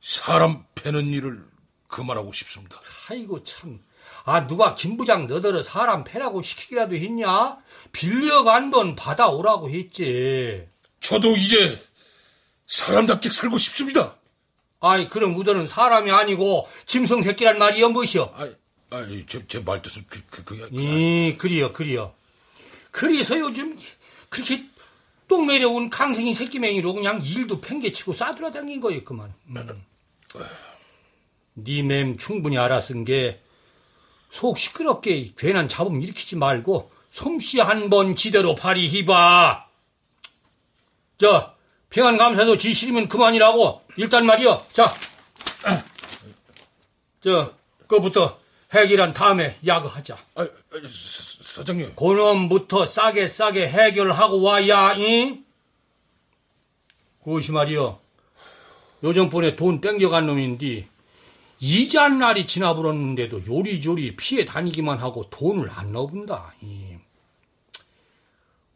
[0.00, 1.46] 사람 패는 일을
[1.88, 2.80] 그만하고 싶습니다.
[3.10, 3.84] 아이고, 참.
[4.28, 7.58] 아, 누가 김 부장 너더러 사람 패라고 시키기라도 했냐?
[7.92, 10.66] 빌려간 돈 받아오라고 했지.
[10.98, 11.80] 저도 이제
[12.66, 14.16] 사람답게 살고 싶습니다.
[14.80, 18.34] 아이, 그럼 우더는 사람이 아니고 짐승 새끼란 말이여, 무엇이여?
[18.36, 18.52] 아니,
[18.90, 22.12] 아니 제, 제 말뜻은 그, 그, 그, 그, 이, 그리여, 그리여.
[22.90, 23.78] 그래서 요즘
[24.28, 24.66] 그렇게
[25.28, 29.32] 똥 매려온 강생이 새끼맹이로 그냥 일도 팽개치고 싸돌아다닌 거였구만.
[29.46, 29.84] 음.
[31.56, 33.40] 니맴 충분히 알았은 게,
[34.30, 39.66] 속 시끄럽게 괜한 잡음 일으키지 말고, 솜씨 한 번 지대로 발휘해봐.
[41.18, 41.54] 저,
[41.90, 44.66] 평안 감사도 지 싫으면 그만이라고, 일단 말이여.
[44.72, 44.94] 자,
[47.20, 48.38] 저, 그거부터
[48.72, 50.16] 해결한 다음에 야구하자.
[50.34, 50.46] 아, 아,
[50.90, 51.94] 사- 사장님.
[51.96, 55.44] 그놈부터 싸게 싸게 해결하고 와야, 잉?
[57.24, 58.00] 그것이 말이여.
[59.02, 60.88] 요전번에 돈 땡겨간 놈인데,
[61.58, 66.54] 이자 날이 지나버렸는데도 요리조리 피해 다니기만 하고 돈을 안 넣어본다.
[66.60, 66.96] 이.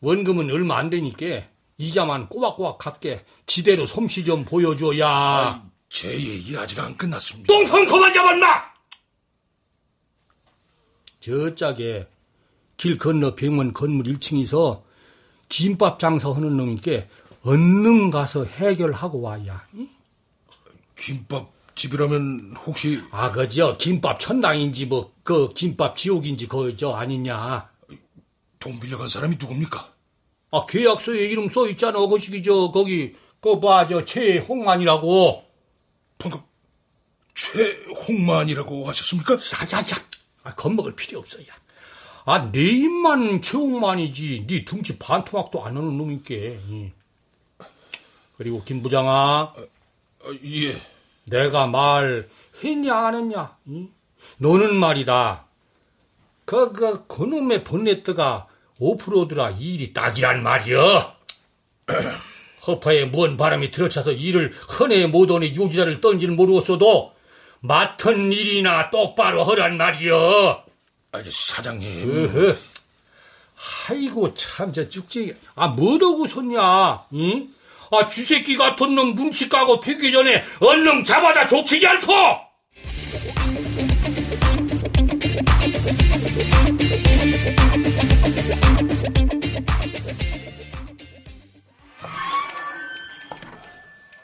[0.00, 1.42] 원금은 얼마 안 되니까
[1.76, 5.62] 이자만 꼬박꼬박 갚게 지대로 솜씨 좀 보여줘야.
[5.90, 7.52] 제 얘기 아직 안 끝났습니다.
[7.52, 8.70] 똥손 그만 잡았나!
[11.20, 12.06] 저 짝에
[12.76, 14.82] 길 건너 병원 건물 1층에서
[15.50, 17.08] 김밥 장사하는 놈이께
[17.42, 19.66] 얼른 가서 해결하고 와야.
[19.74, 19.86] 이?
[20.96, 27.70] 김밥 집이라면 혹시 아, 그저 김밥 천당인지 뭐 그 김밥 지옥인지 그저 아니냐.
[28.58, 29.94] 돈 빌려간 사람이 누굽니까?
[30.50, 32.00] 아, 계약서에 이름 써 있잖아.
[32.00, 35.44] 거시기 저 거기 그봐 저 최홍만이라고.
[36.18, 36.40] 방금
[37.34, 39.34] 최홍만이라고 하셨습니까?
[39.34, 40.04] 야야야.
[40.42, 41.52] 아, 겁먹을 필요 없어, 야.
[42.24, 44.46] 아, 내 입만 최홍만이지.
[44.48, 46.60] 네 둥치 반토막도 안 하는 놈인께.
[46.68, 46.90] 이.
[48.36, 49.54] 그리고 김 부장아, 아,
[50.44, 50.72] 예.
[51.30, 52.28] 내가 말
[52.62, 53.56] 했냐 안 했냐?
[53.66, 53.88] 이?
[54.38, 55.46] 너는 말이다.
[56.44, 58.46] 그, 그, 그놈의 본네트가
[58.78, 61.14] 오프로드라 이 일이 딱이란 말이여.
[62.66, 67.12] 허파에 뭔 바람이 들어차서 일을 헌해 못오니 요지자를 던지는 모르겠어도
[67.60, 70.64] 맡은 일이나 똑바로 하란 말이여.
[71.12, 72.10] 아니 사장님.
[72.10, 72.56] 으흐.
[73.88, 77.48] 아이고 참저 쭉지 아 뭐더고 섰냐 이?
[77.90, 82.12] 아 쥐새끼 같은 놈 눈치 까고 튀기 전에 얼른 잡아다 족치지 않고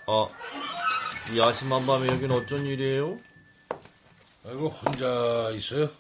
[0.09, 0.29] 아,
[1.35, 3.19] 이 아심한 밤에 여긴 어쩐 일이에요?
[4.47, 5.91] 아이고 혼자 있어요?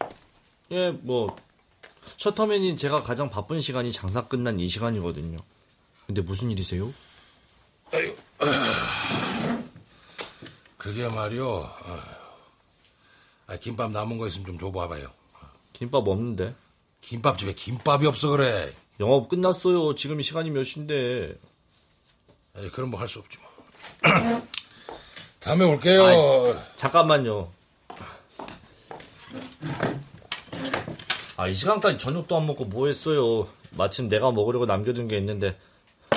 [0.70, 1.34] 예, 뭐
[2.16, 5.38] 셔터맨인 제가 가장 바쁜 시간이 장사 끝난 이 시간이거든요.
[6.06, 6.94] 근데 무슨 일이세요?
[7.92, 8.16] 아이고.
[8.38, 9.62] 아,
[10.76, 11.62] 그게 말이요.
[11.84, 12.04] 아,
[13.48, 15.08] 아, 김밥 남은 거 있으면 좀 줘봐봐요.
[15.72, 16.54] 김밥 없는데.
[17.00, 18.72] 김밥집에 김밥이 없어 그래.
[18.98, 19.94] 영업 끝났어요.
[19.94, 21.34] 지금 시간이 몇 시인데.
[22.56, 24.42] 아이, 그럼 뭐 할 수 없지 뭐.
[25.40, 26.04] 다음에 올게요.
[26.04, 27.50] 아이, 잠깐만요.
[31.36, 33.46] 아, 이 시간까지 저녁도 안 먹고 뭐 했어요?
[33.72, 35.58] 마침 내가 먹으려고 남겨둔 게 있는데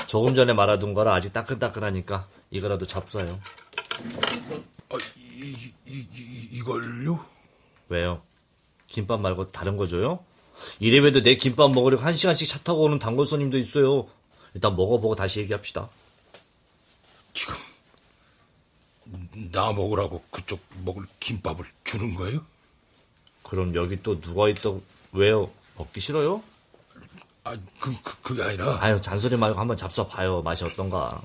[0.09, 3.39] 조금 전에 말아둔 거라 아직 따끈따끈하니까 이거라도 잡숴요.
[4.89, 7.23] 아, 이, 이, 이, 이걸요?
[7.89, 8.23] 왜요?
[8.87, 10.25] 김밥 말고 다른 거 줘요?
[10.79, 14.07] 이래봬도 내 김밥 먹으려고 한 시간씩 차 타고 오는 단골 손님도 있어요.
[14.55, 15.87] 일단 먹어보고 다시 얘기합시다.
[17.35, 17.53] 지금
[19.51, 22.43] 나 먹으라고 그쪽 먹을 김밥을 주는 거예요?
[23.43, 25.51] 그럼 여기 또 누가 있다고 왜요?
[25.77, 26.41] 먹기 싫어요?
[27.49, 30.43] 아, 그, 그 그게 아니라 아유 잔소리 말고 한번 잡숴봐요.
[30.43, 31.19] 맛이 어떤가.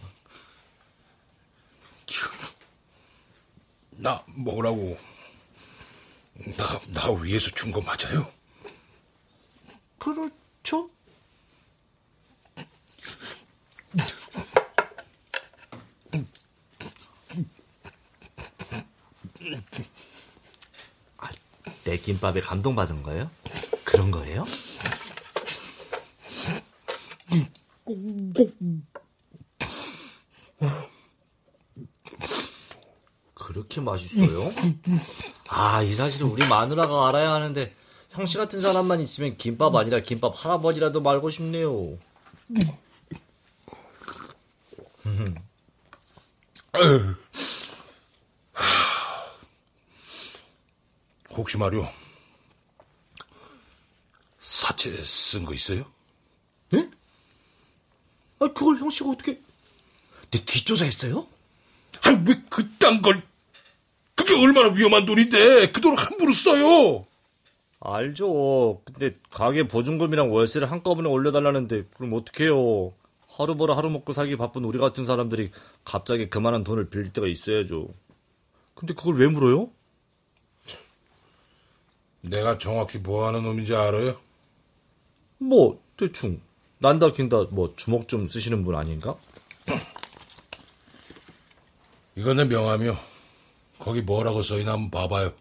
[3.91, 4.99] 나 먹으라고
[6.57, 8.31] 나, 나 위에서 준 거 맞아요?
[9.99, 10.91] 그렇죠?
[21.19, 21.29] 아,
[21.85, 23.31] 내 김밥에 감동받은 거예요?
[23.85, 24.45] 그런 거예요?
[33.35, 34.53] 그렇게 맛있어요?
[35.49, 37.75] 아, 이 사실은 우리 마누라가 알아야 하는데
[38.11, 41.99] 형씨 같은 사람만 있으면 김밥 아니라 김밥 할아버지라도 말고 싶네요.
[51.31, 51.89] 혹시 말이요
[54.39, 55.85] 사채 쓴 거 있어요?
[56.71, 56.89] 네?
[58.41, 59.41] 아, 그걸 형 씨가 어떻게
[60.31, 61.27] 내 뒷조사했어요?
[62.03, 63.23] 아니 왜 그딴 걸
[64.15, 67.07] 그게 얼마나 위험한 돈인데 그 돈을 함부로 써요
[67.81, 68.81] 알죠.
[68.85, 72.95] 근데 가게 보증금이랑 월세를 한꺼번에 올려달라는데 그럼 어떡해요.
[73.29, 75.51] 하루 벌어 하루 먹고 살기 바쁜 우리 같은 사람들이
[75.85, 77.89] 갑자기 그만한 돈을 빌릴 때가 있어야죠.
[78.75, 79.71] 근데 그걸 왜 물어요?
[82.23, 84.19] 내가 정확히 뭐 하는 놈인지 알아요?
[85.39, 86.41] 뭐 대충
[86.85, 89.17] 난다 긴다 뭐 주먹 좀 쓰시는 분 아닌가?
[92.15, 92.95] 내 명함이요.
[93.79, 95.33] 거기 뭐라고 써있나 한번 봐봐요.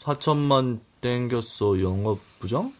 [0.00, 2.72] 4천만 땡겼어 영업 부장?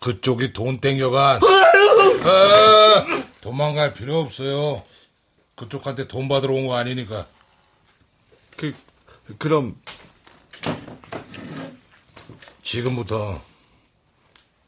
[0.00, 1.40] 그쪽이 돈 땡겨간
[2.24, 4.82] 아, 도망갈 필요 없어요.
[5.54, 7.26] 그쪽한테 돈 받으러 온 거 아니니까.
[8.56, 8.72] 그
[9.36, 9.78] 그럼.
[12.62, 13.42] 지금부터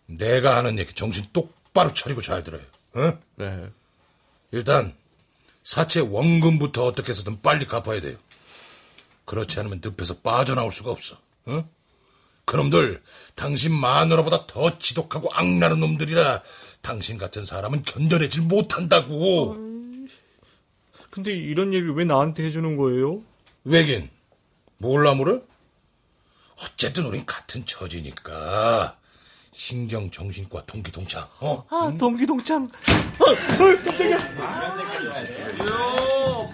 [0.05, 2.63] 내가 하는 얘기 정신 똑 바로 차리고 잘 들어요.
[2.95, 3.19] 어?
[3.37, 3.71] 네.
[4.53, 4.95] 일단
[5.63, 8.17] 사채 원금부터 어떻게 해서든 빨리 갚아야 돼요.
[9.25, 11.17] 그렇지 않으면 늪에서 빠져나올 수가 없어.
[11.47, 11.69] 어?
[12.45, 13.01] 그놈들
[13.37, 16.43] 당신 마누라보다 더 지독하고 악나는 놈들이라
[16.81, 19.57] 당신 같은 사람은 견뎌내질 못한다고.
[21.11, 23.23] 근데 이런 얘기 왜 나한테 해주는 거예요?
[23.65, 24.11] 왜긴
[24.79, 25.45] 몰라 모를?
[26.65, 28.99] 어쨌든 우린 같은 처지니까
[29.65, 31.23] 신경 정신과 동기 동창.
[31.39, 31.63] 어?
[31.69, 32.63] 아, 동기동참.
[32.63, 32.69] 요,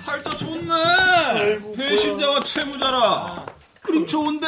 [0.04, 1.74] 팔자 좋네.
[1.76, 3.46] 배신자와 채무자라.
[3.80, 4.46] 그림 좋은데.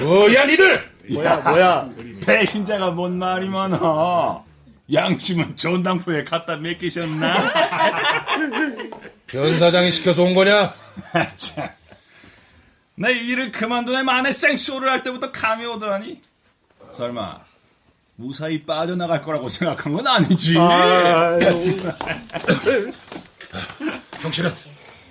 [0.00, 0.90] 뭐야 니들?
[1.12, 1.88] 뭐야, 뭐야.
[2.24, 4.42] 배신자가 뭔 말이 많아.
[4.90, 7.52] 양심은 전당포에 갖다 맡기셨나?
[9.26, 10.72] 변 사장이 시켜서 온 거냐?
[11.36, 11.68] 참.
[12.94, 16.31] 나 일을 그만둔 만에 생쇼를 할 때부터 감이 오더라니.
[16.92, 17.40] 설마
[18.16, 20.54] 무사히 빠져나갈 거라고 생각한 건 아니지?
[24.20, 24.52] 정신은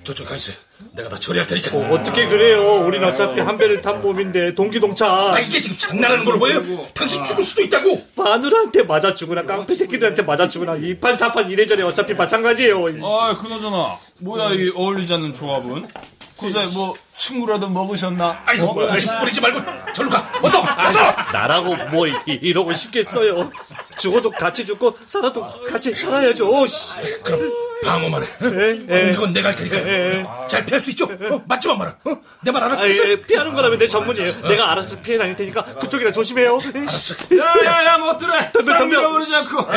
[0.04, 0.56] 저쪽 가 있어요.
[0.94, 1.78] 내가 다 처리할 테니까.
[1.78, 2.84] 어 떻게 그래요?
[2.86, 5.34] 우린 어차피 한 배를 탄 몸인데, 동기동참.
[5.36, 6.54] 아 이게 지금 장난하는 걸로 보여?
[6.94, 8.02] 당신 죽을 수도 있다고.
[8.16, 12.84] 마누라한테 맞아 죽으나, 깡패 새끼들한테 맞아 죽으나, 이판 사판 이래저래 어차피 마찬가지예요.
[13.04, 15.88] 아, 그나저나 뭐야 이 어울리지 않는 조합은?
[16.42, 18.42] 그새 뭐 친구라도 먹으셨나?
[18.46, 18.74] 아이고 어?
[18.74, 20.32] 고집 부리지 말고 절로 가.
[20.42, 21.00] 어서 어서.
[21.32, 23.52] 나라고 뭐 이- 이러고 싶겠어요.
[24.02, 26.66] 죽어도 같이 죽고 살아도 같이 살아야죠.
[26.66, 26.90] 씨.
[27.24, 27.52] 그럼
[27.84, 28.28] 방어만 해.
[28.44, 29.06] 예.
[29.14, 30.48] 공격은 내가 할 테니까.
[30.48, 31.06] 잘 피할 수 있죠?
[31.06, 31.96] 어, 맞지만 말아.
[32.06, 32.16] 어?
[32.42, 33.10] 내말 아, 알아듣겠어?
[33.10, 34.42] 예, 피하는 거라면 내 전문이에요.
[34.48, 36.60] 내가 알아서 피해 다닐 테니까 그쪽이나 조심해요.
[36.64, 37.16] 알았어.
[37.38, 38.86] 야야야 못 들어 덤벼, 싹 덤벼.
[38.98, 39.68] 밀어버리지 않고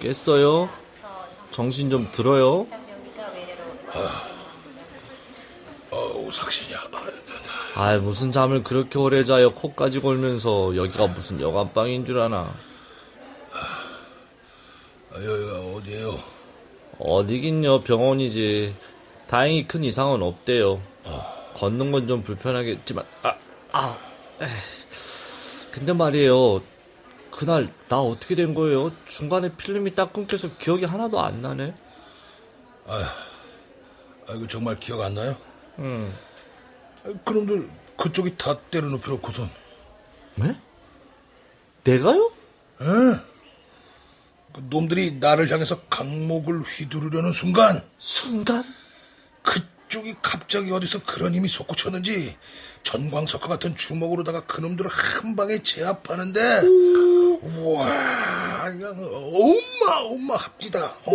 [0.00, 0.68] 깼어요?
[1.50, 2.66] 정신 좀 들어요?
[5.90, 6.78] 어우 삭신이야.
[7.74, 12.50] 아 무슨 잠을 그렇게 오래 자요 코까지 골면서 여기가 무슨 여관방인 줄 아나
[13.52, 16.18] 아, 여기가 어디에요?
[16.98, 18.74] 어디긴요 병원이지
[19.26, 20.80] 다행히 큰 이상은 없대요
[21.54, 23.34] 걷는 건 좀 불편하겠지만 아,
[23.72, 23.96] 아
[24.40, 24.48] 에이.
[25.70, 26.62] 근데 말이에요
[27.36, 31.74] 그날 나 어떻게 된 거예요 중간에 필름이 딱 끊겨서 기억이 하나도 안 나네
[34.28, 35.36] 아이고 정말 기억 안 나요?
[35.78, 36.12] 응.
[37.24, 39.50] 그놈들 그쪽이 다 때려눕혀놓고선
[40.36, 40.56] 네?
[41.84, 42.32] 내가요?
[42.78, 43.20] 그
[44.70, 48.64] 놈들이 나를 향해서 강목을 휘두르려는 순간 순간?
[49.42, 52.36] 그쪽이 갑자기 어디서 그런 힘이 솟구쳤는지
[52.82, 56.62] 전광석화 같은 주먹으로다가 그놈들을 한 방에 제압하는데
[57.42, 58.96] 우와 그냥
[59.88, 61.12] 어마어마합디다 어.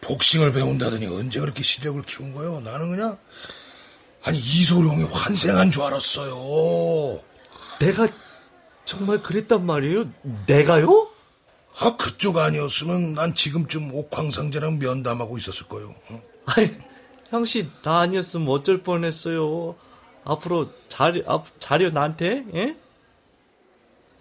[0.00, 3.18] 복싱을 배운다더니 언제 그렇게 실력을 키운 거예요 나는 그냥
[4.22, 7.20] 아니 이소룡이 환생한 줄 알았어요
[7.80, 8.08] 내가
[8.84, 10.04] 정말 그랬단 말이에요?
[10.46, 11.08] 내가요?
[11.78, 16.22] 아 그쪽 아니었으면 난 지금쯤 옥황상제랑 면담하고 있었을 거예요 어?
[16.46, 16.70] 아이,
[17.30, 19.74] 형씨, 나 아니었으면 어쩔 뻔했어요.
[20.24, 22.76] 앞으로 잘, 앞, 잘이요, 나한테, 예?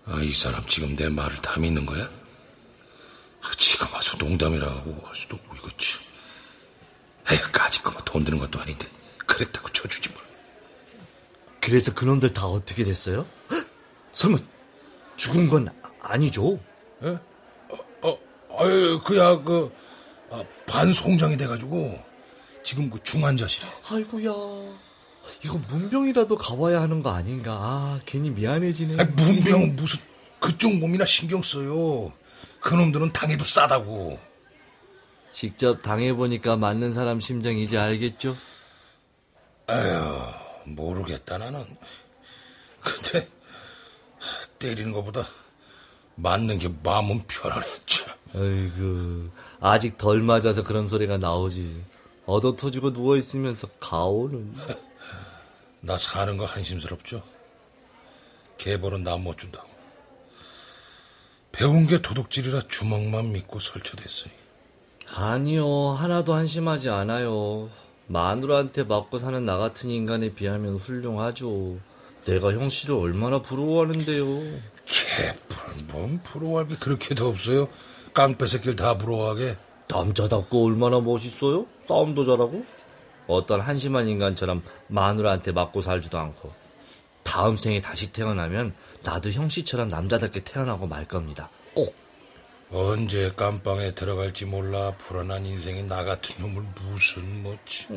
[0.05, 2.03] 아, 이 사람 지금 내 말을 다 믿는 거야?
[3.41, 6.01] 아, 지금 와서 농담이라고 할 수도 없고, 이거 참.
[7.31, 8.87] 에휴, 까짓 거만 돈 드는 것도 아닌데,
[9.25, 10.23] 그랬다고 쳐주지 뭘.
[11.61, 13.25] 그래서 그놈들 다 어떻게 됐어요?
[13.51, 13.65] 헉,
[14.11, 14.37] 설마,
[15.15, 15.69] 죽은 건
[16.01, 16.59] 아니죠?
[18.01, 18.19] 어,
[18.59, 19.73] 아유, 그야, 그,
[20.31, 22.03] 아, 반송장이 돼가지고,
[22.61, 23.67] 지금 그 중환자실에.
[23.89, 24.31] 아이고야.
[25.43, 27.53] 이거 문병이라도 가봐야 하는 거 아닌가.
[27.53, 29.01] 아, 괜히 미안해지네.
[29.01, 29.99] 아, 문병은 무슨,
[30.39, 32.11] 그쪽 몸이나 신경 써요.
[32.61, 34.19] 그놈들은 당해도 싸다고.
[35.31, 38.37] 직접 당해보니까 맞는 사람 심정 이제 알겠죠?
[39.69, 40.21] 에휴,
[40.65, 41.65] 모르겠다, 나는.
[42.81, 43.27] 근데,
[44.59, 45.25] 때리는 것보다
[46.15, 48.05] 맞는 게 마음은 편안했죠.
[48.35, 51.83] 아이고, 아직 덜 맞아서 그런 소리가 나오지.
[52.25, 54.53] 얻어 터지고 누워있으면서 가오는.
[55.85, 57.21] 나 사는 거 한심스럽죠?
[58.57, 59.67] 개벌은 나 못 준다고.
[61.51, 64.31] 배운 게 도둑질이라 주먹만 믿고 설쳐댔어요.
[65.13, 67.69] 아니요, 하나도 한심하지 않아요.
[68.07, 71.77] 마누라한테 맞고 사는 나 같은 인간에 비하면 훌륭하죠.
[72.25, 74.25] 내가 형 씨를 얼마나 부러워하는데요.
[74.85, 77.67] 개뿔, 뭔 부러워할 게 그렇게도 없어요.
[78.13, 79.57] 깡패 새끼를 다 부러워하게.
[79.89, 81.67] 남자답고 얼마나 멋있어요?
[81.85, 82.63] 싸움도 잘하고?
[83.27, 86.53] 어떤 한심한 인간처럼 마누라한테 맞고 살지도 않고.
[87.23, 91.49] 다음 생에 다시 태어나면 나도 형 씨처럼 남자답게 태어나고 말 겁니다.
[91.73, 91.95] 꼭.
[92.71, 97.87] 언제 깜빵에 들어갈지 몰라 불안한 인생이 나 같은 놈을 무슨 뭐지.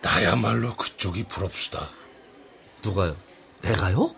[0.00, 1.90] 나야말로 그쪽이 부럽수다.
[2.82, 3.16] 누가요?
[3.62, 4.14] 내가요?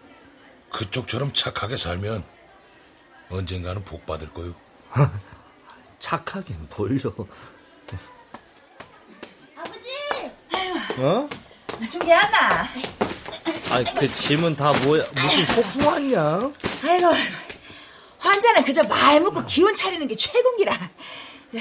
[0.71, 2.23] 그쪽처럼 착하게 살면
[3.31, 4.55] 언젠가는 복 받을 거요.
[5.99, 6.99] 착하긴 뭘요.
[9.57, 10.31] 아버지!
[10.99, 11.28] 어?
[11.91, 12.68] 중계 하나.
[13.70, 15.03] 아니, 그 짐은 다 뭐야?
[15.14, 16.51] 무슨 소풍 왔냐?
[16.84, 17.12] 아이고,
[18.18, 20.72] 환자는 그저 말 먹고 기운 차리는 게 최고기라.
[21.53, 21.59] 자,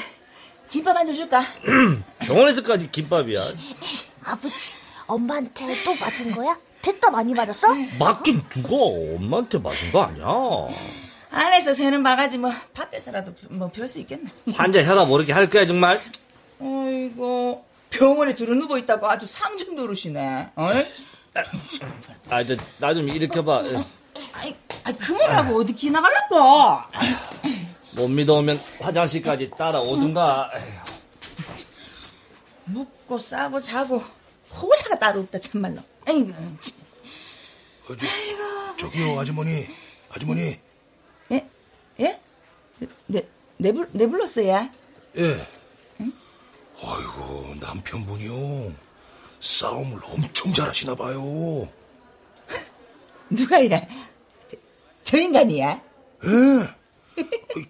[0.69, 1.43] 김밥 한점 줄까?
[2.19, 3.41] 병원에서까지 김밥이야.
[4.25, 4.75] 아버지,
[5.07, 6.57] 엄마한테 또 맞은 거야?
[6.81, 7.67] 택도 많이 맞았어?
[7.97, 10.25] 맞긴 누가 엄마한테 맞은 거 아니야?
[11.31, 14.29] 안에서 새는 바가지 뭐 밖에서라도 뭐 별 수 있겠네.
[14.55, 16.01] 환자 혀가 모르게 할 거야 정말?
[16.59, 20.51] 어이구 병원에 들어 누워 있다고 아주 상중 노릇이네.
[20.55, 20.85] 어이?
[22.29, 23.61] 아, 저, 나좀 일으켜봐.
[24.33, 26.81] 아이, 아이 그만하고 어디 기나갈라고?
[27.93, 30.51] 못 믿어오면 화장실까지 따라오든가.
[32.65, 34.03] 묵고 싸고 자고
[34.53, 35.81] 호사가 따로 없다 참말로.
[36.07, 36.31] 아이고.
[36.59, 36.79] 참.
[37.89, 38.05] 어디,
[38.77, 39.67] 저기요, 아주머니.
[40.11, 40.59] 아주머니.
[41.31, 41.49] 예?
[41.99, 42.19] 예?
[43.07, 43.27] 네,
[43.57, 44.69] 네, 불, 네 불렀어요?
[45.17, 45.47] 예.
[46.81, 48.73] 아이고, 남편분이요.
[49.39, 51.67] 싸움을 엄청 잘하시나 봐요.
[53.29, 53.81] 누가 야?
[55.03, 55.81] 저 인간이야?
[56.25, 57.23] 예.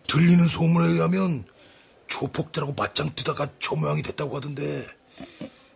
[0.07, 1.45] 들리는 소문에 의하면
[2.07, 4.85] 조폭들하고 맞짱 뜨다가 저 모양이 됐다고 하던데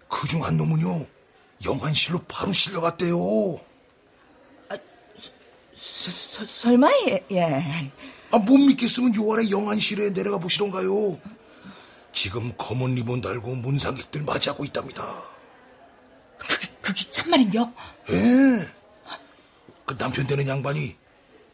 [0.10, 1.06] 그 중 한 놈은요
[1.66, 3.16] 영안실로 바로 실려갔대요.
[5.76, 7.92] 서, 서, 설마 예, 예.
[8.32, 11.18] 아, 못 믿겠으면 6월에 영안실에 내려가 보시던가요.
[12.14, 15.22] 지금 검은 리본 달고 문상객들 맞이하고 있답니다.
[16.38, 17.74] 그게, 그게 참말인겨?
[18.12, 18.70] 예.
[19.86, 20.96] 그 남편 되는 양반이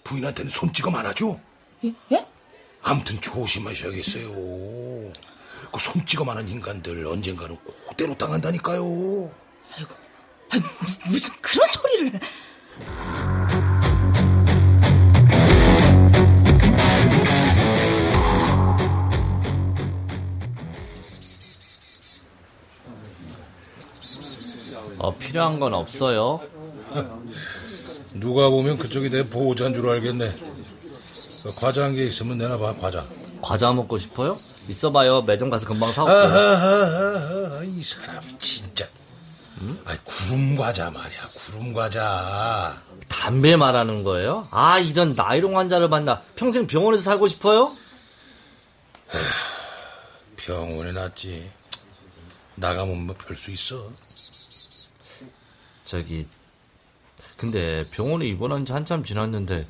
[0.03, 1.39] 부인한테는 손찌검 안 하죠?
[1.83, 1.93] 예?
[2.11, 2.25] 예?
[2.81, 4.31] 아무튼 조심하셔야겠어요.
[5.71, 7.57] 그 손찌검 하는 인간들 언젠가는
[7.89, 8.83] 그대로 당한다니까요.
[9.75, 9.95] 아이고,
[10.49, 12.19] 아이, 무- 무슨 그런 소리를.
[24.99, 26.41] 어, 필요한 건 없어요.
[28.13, 30.35] 누가 보면 그쪽이 내 보호자인 줄 알겠네.
[31.43, 33.07] 그 과자 한 개 있으면 내놔봐, 과자.
[33.41, 34.37] 과자 먹고 싶어요?
[34.67, 35.21] 있어봐요.
[35.21, 36.17] 매점 가서 금방 사올게요.
[36.21, 38.85] 아하하하하, 이 사람 진짜.
[39.85, 42.75] 아이, 구름 과자 말이야, 구름 과자.
[43.07, 44.47] 담배 말하는 거예요?
[44.51, 47.71] 아, 이런 나이롱 환자를 만나 평생 병원에서 살고 싶어요?
[50.35, 51.51] 병원에 놨지.
[52.55, 53.89] 나가면 뭐 별 수 있어.
[55.89, 56.27] 저기,
[57.35, 59.65] 근데 병원에 입원한 지 한참 지났는데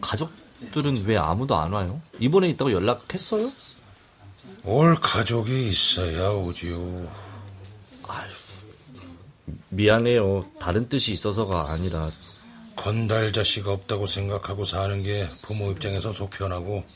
[0.00, 2.00] 가족들은 왜 아무도 안 와요?
[2.18, 3.52] 입원해 있다고 연락했어요?
[4.64, 7.10] 올 가족이 있어야 오지요.
[9.68, 10.48] 미안해요.
[10.58, 12.10] 다른 뜻이 있어서가 아니라
[12.74, 16.86] 건달 자식 없다고 생각하고 사는 게 부모 입장에서 속 편하고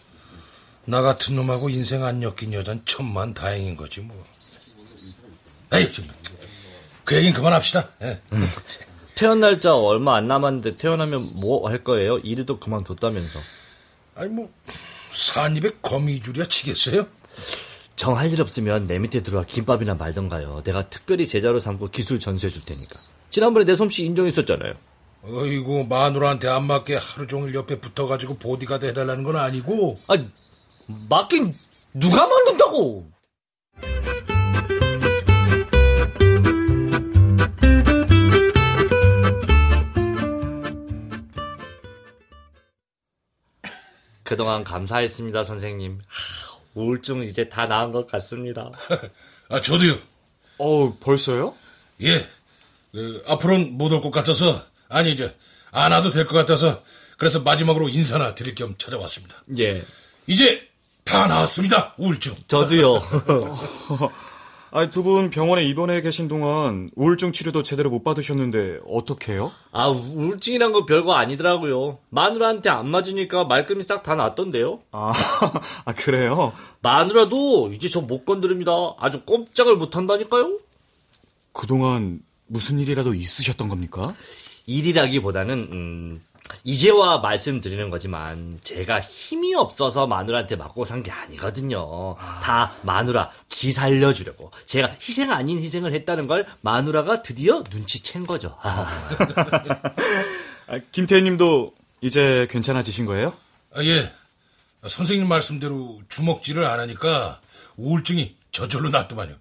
[0.86, 4.24] 나 같은 놈하고 인생 안 엮인 여잔 천만 다행인 거지 뭐.
[5.74, 6.08] 에이 좀,
[7.06, 7.88] 그 얘긴 그만합시다.
[8.02, 8.20] 예.
[9.14, 12.18] 퇴원 날짜 얼마 안 남았는데 퇴원하면 뭐 할 거예요?
[12.18, 13.40] 일도 그만뒀다면서.
[14.16, 14.50] 아니 뭐
[15.12, 17.06] 산입에 거미줄이야 치겠어요?
[17.94, 20.62] 정 할 일 없으면 내 밑에 들어와 김밥이나 말던가요.
[20.64, 23.00] 내가 특별히 제자로 삼고 기술 전수해 줄 테니까.
[23.30, 24.74] 지난번에 내 솜씨 인정했었잖아요.
[25.22, 30.14] 어이구 마누라한테 안 맞게 하루 종일 옆에 붙어가지고 보디가드 해달라는 건 아니고 아,
[31.08, 31.54] 맞긴
[31.94, 33.10] 누가 만든다고?
[44.26, 45.98] 그동안 감사했습니다, 선생님.
[46.06, 48.70] 하, 우울증은 이제 다 나은 것 같습니다.
[49.48, 49.98] 아 저도요.
[50.58, 51.54] 어, 벌써요?
[52.02, 52.28] 예.
[52.92, 55.34] 그, 앞으로는 못 올 것 같아서 아니 이제
[55.70, 56.82] 안 와도 될 것 같아서
[57.18, 59.42] 그래서 마지막으로 인사나 드릴 겸 찾아왔습니다.
[59.58, 59.82] 예.
[60.26, 60.68] 이제
[61.04, 61.94] 다 나왔습니다.
[61.96, 62.34] 우울증.
[62.48, 63.02] 저도요.
[64.72, 69.52] 아, 두 분 병원에 입원해 계신 동안 우울증 치료도 제대로 못 받으셨는데 어떻게 해요?
[69.72, 71.98] 아, 우울증이란 거 별거 아니더라고요.
[72.10, 74.80] 마누라한테 안 맞으니까 말끔히 싹 다 났던데요.
[74.92, 75.12] 아,
[75.86, 76.52] 아 그래요?
[76.82, 78.72] 마누라도 이제 저 못 건드립니다.
[78.98, 80.58] 아주 꼼짝을 못 한다니까요?
[81.52, 84.14] 그동안 무슨 일이라도 있으셨던 겁니까?
[84.66, 86.22] 일이라기보다는 음,
[86.64, 92.16] 이제와 말씀드리는 거지만 제가 힘이 없어서 마누라한테 맞고 산 게 아니거든요.
[92.42, 98.56] 다 마누라 기 살려주려고 제가 희생 아닌 희생을 했다는 걸 마누라가 드디어 눈치챈 거죠.
[98.62, 98.86] 아,
[100.92, 103.36] 김태희님도 이제 괜찮아지신 거예요?
[103.74, 104.12] 아, 예.
[104.86, 107.40] 선생님 말씀대로 주먹질을 안 하니까
[107.76, 109.34] 우울증이 저절로 낫더만요.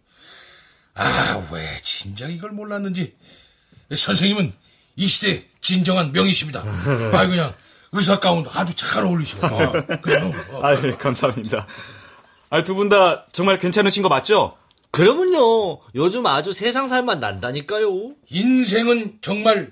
[0.96, 3.16] 아, 왜 진작 이걸 몰랐는지.
[3.96, 4.54] 선생님은
[4.96, 6.62] 이 시대 진정한 명이십니다.
[7.14, 7.54] 아, 그냥
[7.92, 9.48] 의사 가운 아주 잘 어울리시고.
[9.48, 9.74] 어.
[10.64, 11.68] 아, 예, 감사합니다.
[12.50, 14.56] 아, 두 분 다 정말 괜찮으신 거 맞죠?
[14.92, 18.12] 그러면요 요즘 아주 세상 살만 난다니까요.
[18.30, 19.72] 인생은 정말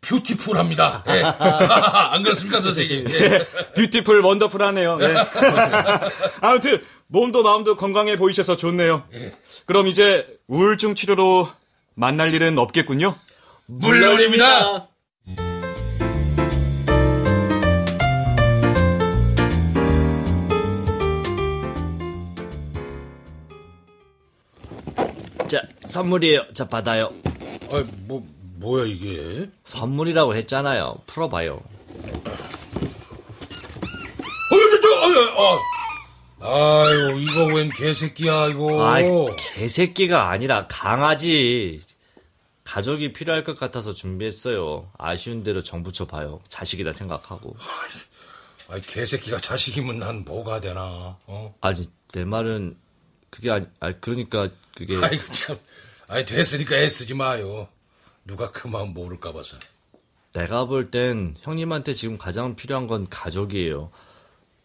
[0.00, 1.04] 뷰티풀합니다.
[1.08, 1.22] 예.
[1.22, 3.06] 안 그렇습니까, 선생님?
[3.10, 3.46] 예.
[3.74, 4.98] 뷰티풀 원더풀하네요.
[5.02, 5.14] 예.
[6.40, 9.04] 아무튼 몸도 마음도 건강해 보이셔서 좋네요.
[9.66, 11.48] 그럼 이제 우울증 치료로
[11.94, 13.16] 만날 일은 없겠군요.
[13.68, 14.88] 물론입니다.
[25.48, 26.52] 자 선물이에요.
[26.52, 27.12] 자 받아요.
[27.70, 28.24] 아, 뭐,
[28.58, 29.48] 뭐야, 이게?
[29.64, 30.96] 선물이라고 했잖아요.
[31.06, 31.62] 풀어봐요.
[36.38, 38.86] 아유, 이거 웬 개새끼야, 이거.
[38.86, 38.98] 아,
[39.54, 41.80] 개새끼가 아니라 강아지.
[42.66, 44.90] 가족이 필요할 것 같아서 준비했어요.
[44.98, 46.40] 아쉬운 대로 정부 쳐 봐요.
[46.48, 47.56] 자식이다 생각하고.
[48.68, 51.54] 아이, 개새끼가 자식이면 난 뭐가 되나, 어?
[51.60, 52.76] 아니, 내 말은
[53.30, 55.58] 그게 아니, 아니 그러니까 그게 아이고, 참.
[56.08, 57.68] 아이, 됐으니까 애쓰지 마요.
[58.24, 59.56] 누가 그 마음 모를까 봐서.
[60.32, 63.90] 내가 볼 땐 형님한테 지금 가장 필요한 건 가족이에요.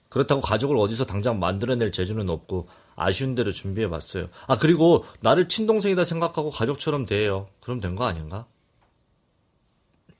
[0.09, 2.67] 그렇다고 가족을 어디서 당장 만들어낼 재주는 없고
[3.03, 4.29] 아쉬운 대로 준비해 봤어요.
[4.47, 7.49] 아 그리고 나를 친동생이다 생각하고 가족처럼 대해요.
[7.61, 8.45] 그럼 된 거 아닌가?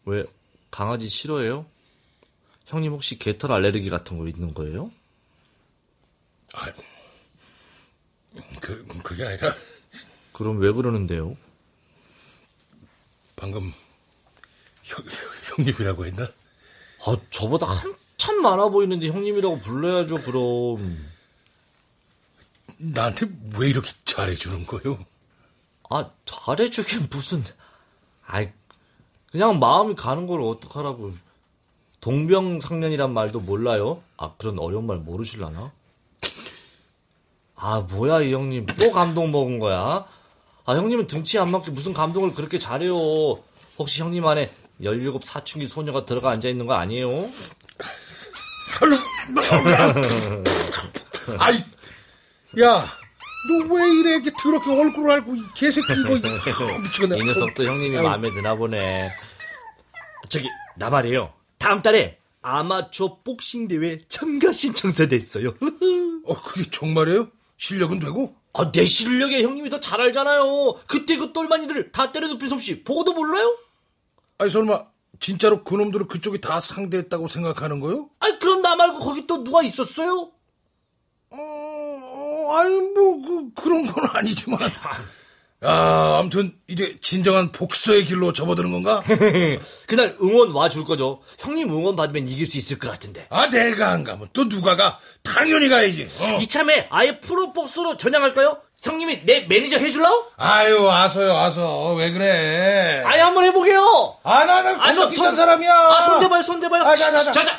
[0.06, 0.24] 왜
[0.72, 1.66] 강아지 싫어해요?
[2.66, 4.92] 형님 혹시 개털 알레르기 같은 거 있는 거예요?
[6.54, 6.72] 아,
[8.62, 9.54] 그, 그게 아니라,
[10.34, 11.36] 그럼 왜 그러는데요?
[13.36, 13.74] 방금,
[14.84, 15.04] 형,
[15.56, 16.24] 형님이라고 했나?
[17.06, 21.11] 아 저보다 한참 많아 보이는데 형님이라고 불러야죠 그럼.
[22.82, 23.28] 나한테
[23.58, 25.06] 왜 이렇게 잘해주는 거요?
[25.90, 27.44] 아, 잘해주긴 무슨,
[28.26, 28.50] 아이,
[29.32, 31.14] 그냥 마음이 가는 걸 어떡하라고.
[32.02, 34.02] 동병상련이란 말도 몰라요?
[34.18, 35.72] 아, 그런 어려운 말 모르실라나?
[37.56, 38.66] 아, 뭐야, 이 형님.
[38.66, 40.06] 또 감동 먹은 거야?
[40.66, 42.96] 아, 형님은 등치 안 맞게 무슨 감동을 그렇게 잘해요.
[43.78, 44.52] 혹시 형님 안에
[44.82, 47.30] 17 사춘기 소녀가 들어가 앉아있는 거 아니에요?
[51.38, 51.64] 아이,
[52.60, 52.86] 야,
[53.47, 56.28] 너 왜 이래, 이렇게 더럽게 얼굴을 알고, 이 개새끼, 이거, 이거,
[56.84, 57.18] 미치겠네.
[57.20, 58.08] 이 녀석도 형님이 아이고.
[58.10, 59.10] 마음에 드나 보네.
[60.30, 61.34] 저기, 나 말이에요.
[61.58, 65.54] 다음 달에 아마추어 복싱 대회 참가 신청서 냈어요.
[66.26, 67.30] 어, 그게 정말이에요?
[67.58, 68.36] 실력은 되고?
[68.54, 70.74] 아, 내 실력에 형님이 더 잘 알잖아요.
[70.88, 73.58] 그때 그 똘마니들 다 때려눕힌 솜씨 보고도 몰라요?
[74.39, 74.84] 아니, 설마,
[75.20, 78.10] 진짜로 그놈들을 그쪽이 다 상대했다고 생각하는 거요?
[78.20, 80.32] 아니, 그럼 나 말고 거기 또 누가 있었어요?
[81.30, 81.71] 어, 어,
[82.58, 84.60] 아니, 뭐, 그, 그런 건 아니지만.
[85.64, 89.04] 아, 아무튼, 이제 진정한 복수의 길로 접어드는 건가?
[89.86, 91.22] 그날 응원 와 줄 거죠.
[91.38, 93.28] 형님 응원 받으면 이길 수 있을 것 같은데.
[93.30, 94.97] 아, 내가 안 가면 또 누가 가?
[95.22, 96.08] 당연히 가야지.
[96.22, 96.39] 어.
[96.41, 98.60] 이참에 아예 프로복서로 전향할까요?
[98.84, 100.24] 형님이 내 매니저 해줄라우?
[100.38, 101.94] 아유, 와서요, 와서.
[101.94, 103.04] 왜 그래?
[103.06, 104.18] 아예 한번 해보게요.
[104.24, 105.72] 아, 나, 나, 아, 저 비싼 손- 사람이야.
[105.72, 106.84] 아, 손 대봐요, 손 대봐요.
[106.84, 107.32] 아, 자, 자, 자.
[107.32, 107.52] 자, 자.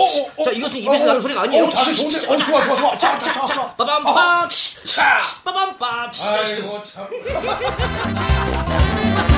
[0.00, 0.44] 어, 어, 어.
[0.44, 1.64] 자, 이것은 입에서 어, 나는 소리가 아니에요.
[1.64, 2.26] 어, 자세 좋은데?
[2.26, 2.98] 어, 좋아, 좋아, 좋아.
[2.98, 3.74] 자, 자, 자, 자.
[3.76, 4.48] 빠밤빰.
[4.96, 5.18] 자.
[5.44, 6.38] 빠밤빰.
[6.38, 7.06] 아이고, 참.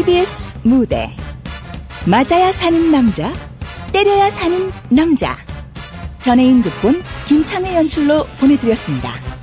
[0.00, 1.14] KBS 무대
[2.06, 3.30] 맞아야 사는 남자
[3.92, 5.36] 때려야 사는 남자
[6.20, 9.39] 전혜인 극본 김창회 연출로 보내드렸습니다.